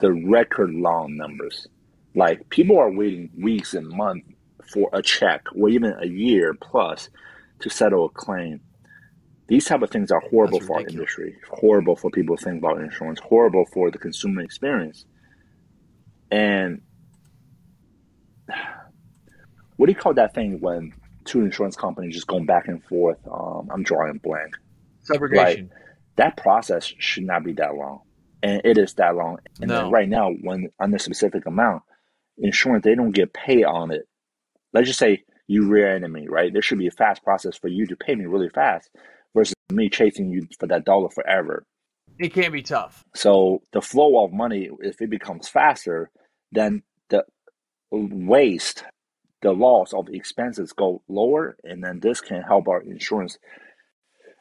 [0.00, 1.66] the record long numbers.
[2.14, 4.26] Like people are waiting weeks and months
[4.72, 7.08] for a check or even a year plus
[7.60, 8.60] to settle a claim.
[9.50, 12.58] These type of things are horrible That's for our industry, horrible for people to think
[12.60, 15.06] about insurance, horrible for the consumer experience.
[16.32, 16.82] And
[19.76, 20.94] what do you call that thing when
[21.26, 23.18] two insurance companies just going back and forth?
[23.30, 24.56] Um, I'm drawing blank.
[25.10, 25.70] subrogation.
[26.18, 28.02] That process should not be that long,
[28.42, 29.38] and it is that long.
[29.62, 29.82] And No.
[29.84, 31.82] then right now, when under a specific amount,
[32.38, 34.08] insurance they don't get paid on it.
[34.74, 36.52] Let's just say you rear-ended me, right?
[36.52, 38.90] There should be a fast process for you to pay me really fast,
[39.34, 41.64] versus me chasing you for that dollar forever.
[42.18, 43.04] It can be tough.
[43.14, 46.10] So the flow of money, if it becomes faster,
[46.52, 47.24] then the
[47.90, 48.84] waste,
[49.42, 53.38] the loss of expenses go lower, and then this can help our insurance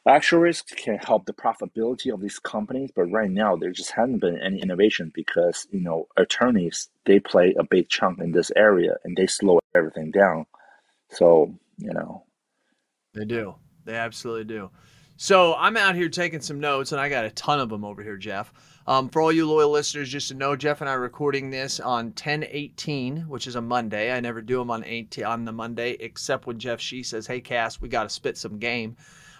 [0.06, 2.90] actuaries can help the profitability of these companies.
[2.94, 7.54] But right now, there just hasn't been any innovation because you know attorneys they play
[7.58, 10.46] a big chunk in this area and they slow everything down.
[11.10, 12.24] So you know,
[13.14, 13.54] They do.
[13.84, 14.70] They absolutely do.
[15.16, 18.02] So I'm out here taking some notes, and I got a ton of them over
[18.02, 18.52] here, Jeff.
[18.86, 21.78] Um, for all you loyal listeners, just to know, Jeff and I are recording this
[21.78, 24.10] on 10-18, which is a Monday.
[24.10, 27.40] I never do them on 18 on the Monday, except when Jeff Shee says, "Hey,
[27.42, 28.96] Cass, we got to spit some game."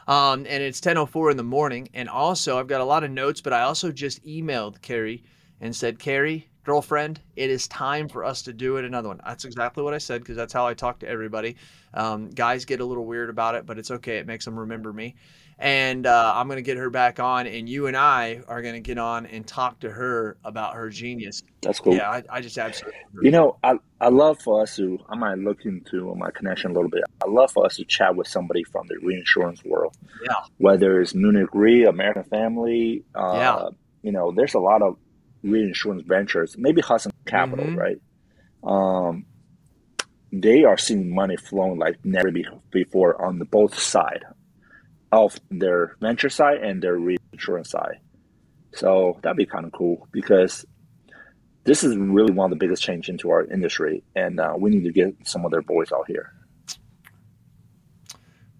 [0.06, 1.88] Um, and it's 10:04 in the morning.
[1.94, 5.24] And also, I've got a lot of notes, but I also just emailed Carrie
[5.62, 8.84] and said, "Carrie, girlfriend, it is time for us to do it.
[8.84, 9.20] Another one.
[9.24, 11.56] That's exactly what I said because that's how I talk to everybody.
[11.94, 14.18] Um, guys get a little weird about it, but it's okay.
[14.18, 15.14] It makes them remember me.
[15.58, 18.74] And uh, I'm going to get her back on, and you and I are going
[18.76, 21.42] to get on and talk to her about her genius.
[21.60, 21.94] That's cool.
[21.94, 22.98] Yeah, I, I just absolutely.
[23.20, 24.98] You know, I I love for us to.
[25.10, 27.04] I might look into my connection a little bit.
[27.22, 29.94] I love for us to chat with somebody from the reinsurance world.
[30.24, 30.36] Yeah.
[30.56, 33.04] Whether it's Munich Re, American Family.
[33.14, 33.68] Uh, Yeah.
[34.02, 34.96] You know, there's a lot of
[35.42, 36.56] reinsurance ventures.
[36.58, 37.76] Maybe Hudson Capital, Mhm.
[37.76, 38.00] right?
[38.62, 39.26] Um,
[40.32, 42.30] they are seeing money flowing like never
[42.70, 44.24] before on the both side
[45.12, 47.98] of their venture side and their reinsurance side.
[48.74, 50.64] So that'd be kind of cool because
[51.64, 54.84] this is really one of the biggest change into our industry, and uh, we need
[54.84, 56.32] to get some of their boys out here.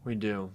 [0.04, 0.50] We do.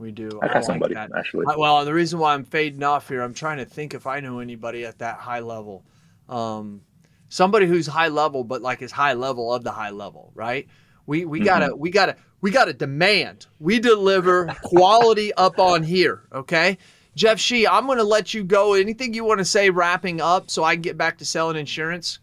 [0.00, 0.40] We do.
[0.42, 1.10] I got like somebody that.
[1.14, 1.44] actually.
[1.46, 4.20] I- well, the reason why I'm fading off here, I'm trying to think if I
[4.20, 5.84] know anybody at that high level.
[6.26, 6.80] Um,
[7.28, 10.66] somebody who's high level, but like is high level of the high level, right?
[11.06, 13.46] We we gotta we gotta we gotta demand.
[13.58, 16.78] We deliver quality up on here, okay?
[17.14, 18.72] Jeff Shee, I'm gonna let you go.
[18.72, 22.20] Anything you want to say wrapping up so I can get back to selling insurance?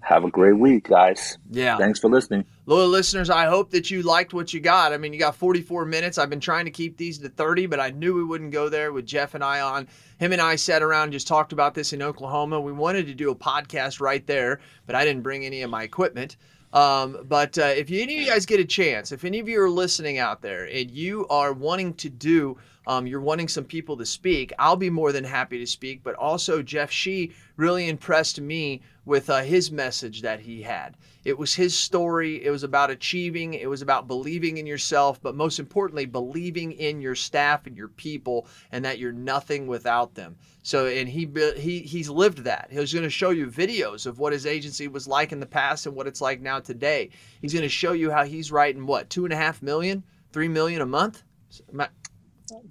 [0.00, 1.38] Have a great week, guys.
[1.50, 1.76] Yeah.
[1.76, 2.46] Thanks for listening.
[2.70, 4.92] Loyal listeners, I hope that you liked what you got.
[4.92, 6.18] I mean, you got 44 minutes.
[6.18, 8.92] I've been trying to keep these to 30, but I knew we wouldn't go there
[8.92, 9.88] with Jeff and I on.
[10.18, 12.60] Him and I sat around just talked about this in Oklahoma.
[12.60, 15.82] We wanted to do a podcast right there, but I didn't bring any of my
[15.82, 16.36] equipment.
[16.72, 19.48] Um, but uh, if you, any of you guys get a chance, if any of
[19.48, 22.56] you are listening out there and you are wanting to do,
[22.90, 26.02] um, you're wanting some people to speak, I'll be more than happy to speak.
[26.02, 30.96] But also, Jeff Shee really impressed me with uh, his message that he had.
[31.24, 32.44] It was his story.
[32.44, 33.54] It was about achieving.
[33.54, 37.86] It was about believing in yourself, but most importantly, believing in your staff and your
[37.86, 40.34] people, and that you're nothing without them.
[40.64, 42.70] So, and he he he's lived that.
[42.72, 45.46] He was going to show you videos of what his agency was like in the
[45.46, 47.10] past and what it's like now today.
[47.40, 50.48] He's going to show you how he's writing what two and a half million, three
[50.48, 51.22] million a month.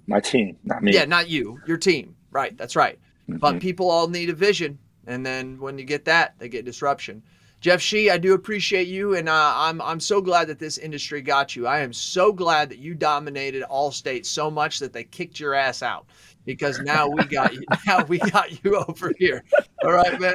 [0.06, 0.92] My team, not me.
[0.94, 2.16] yeah, not you, your team.
[2.30, 2.98] Right, that's right.
[3.28, 3.60] But Mhm.
[3.60, 7.22] people all need a vision, and then when you get that, they get disruption.
[7.60, 11.20] Jeff Shee, I do appreciate you, and uh, I'm I'm so glad that this industry
[11.20, 11.66] got you.
[11.66, 15.54] I am so glad that you dominated all states so much that they kicked your
[15.54, 16.06] ass out
[16.46, 17.66] because now we got you.
[17.86, 19.44] Now we got you over here.
[19.84, 20.34] All right, man.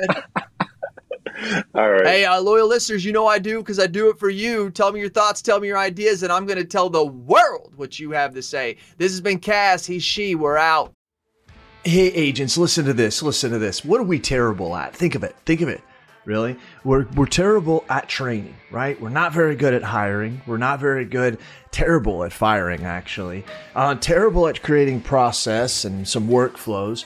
[1.76, 2.06] All right.
[2.06, 4.72] Hey, uh, loyal listeners, you know I do because I do it for you.
[4.72, 7.74] Tell me your thoughts, tell me your ideas, and I'm going to tell the world
[7.76, 8.78] what you have to say.
[8.98, 9.86] This has been Cass.
[9.86, 10.36] He's she.
[10.36, 10.94] We're out.
[11.84, 13.22] Hey, agents, listen to this.
[13.22, 13.86] Listen to this.
[13.86, 14.96] What are we terrible at?
[14.96, 15.36] Think of it.
[15.46, 15.82] Think of it.
[16.26, 16.58] Really?
[16.84, 19.00] We're, we're terrible at training, right?
[19.00, 20.42] We're not very good at hiring.
[20.48, 21.38] We're not very good,
[21.70, 23.46] terrible at firing, actually.
[23.76, 27.06] Uh, terrible at creating process and some workflows.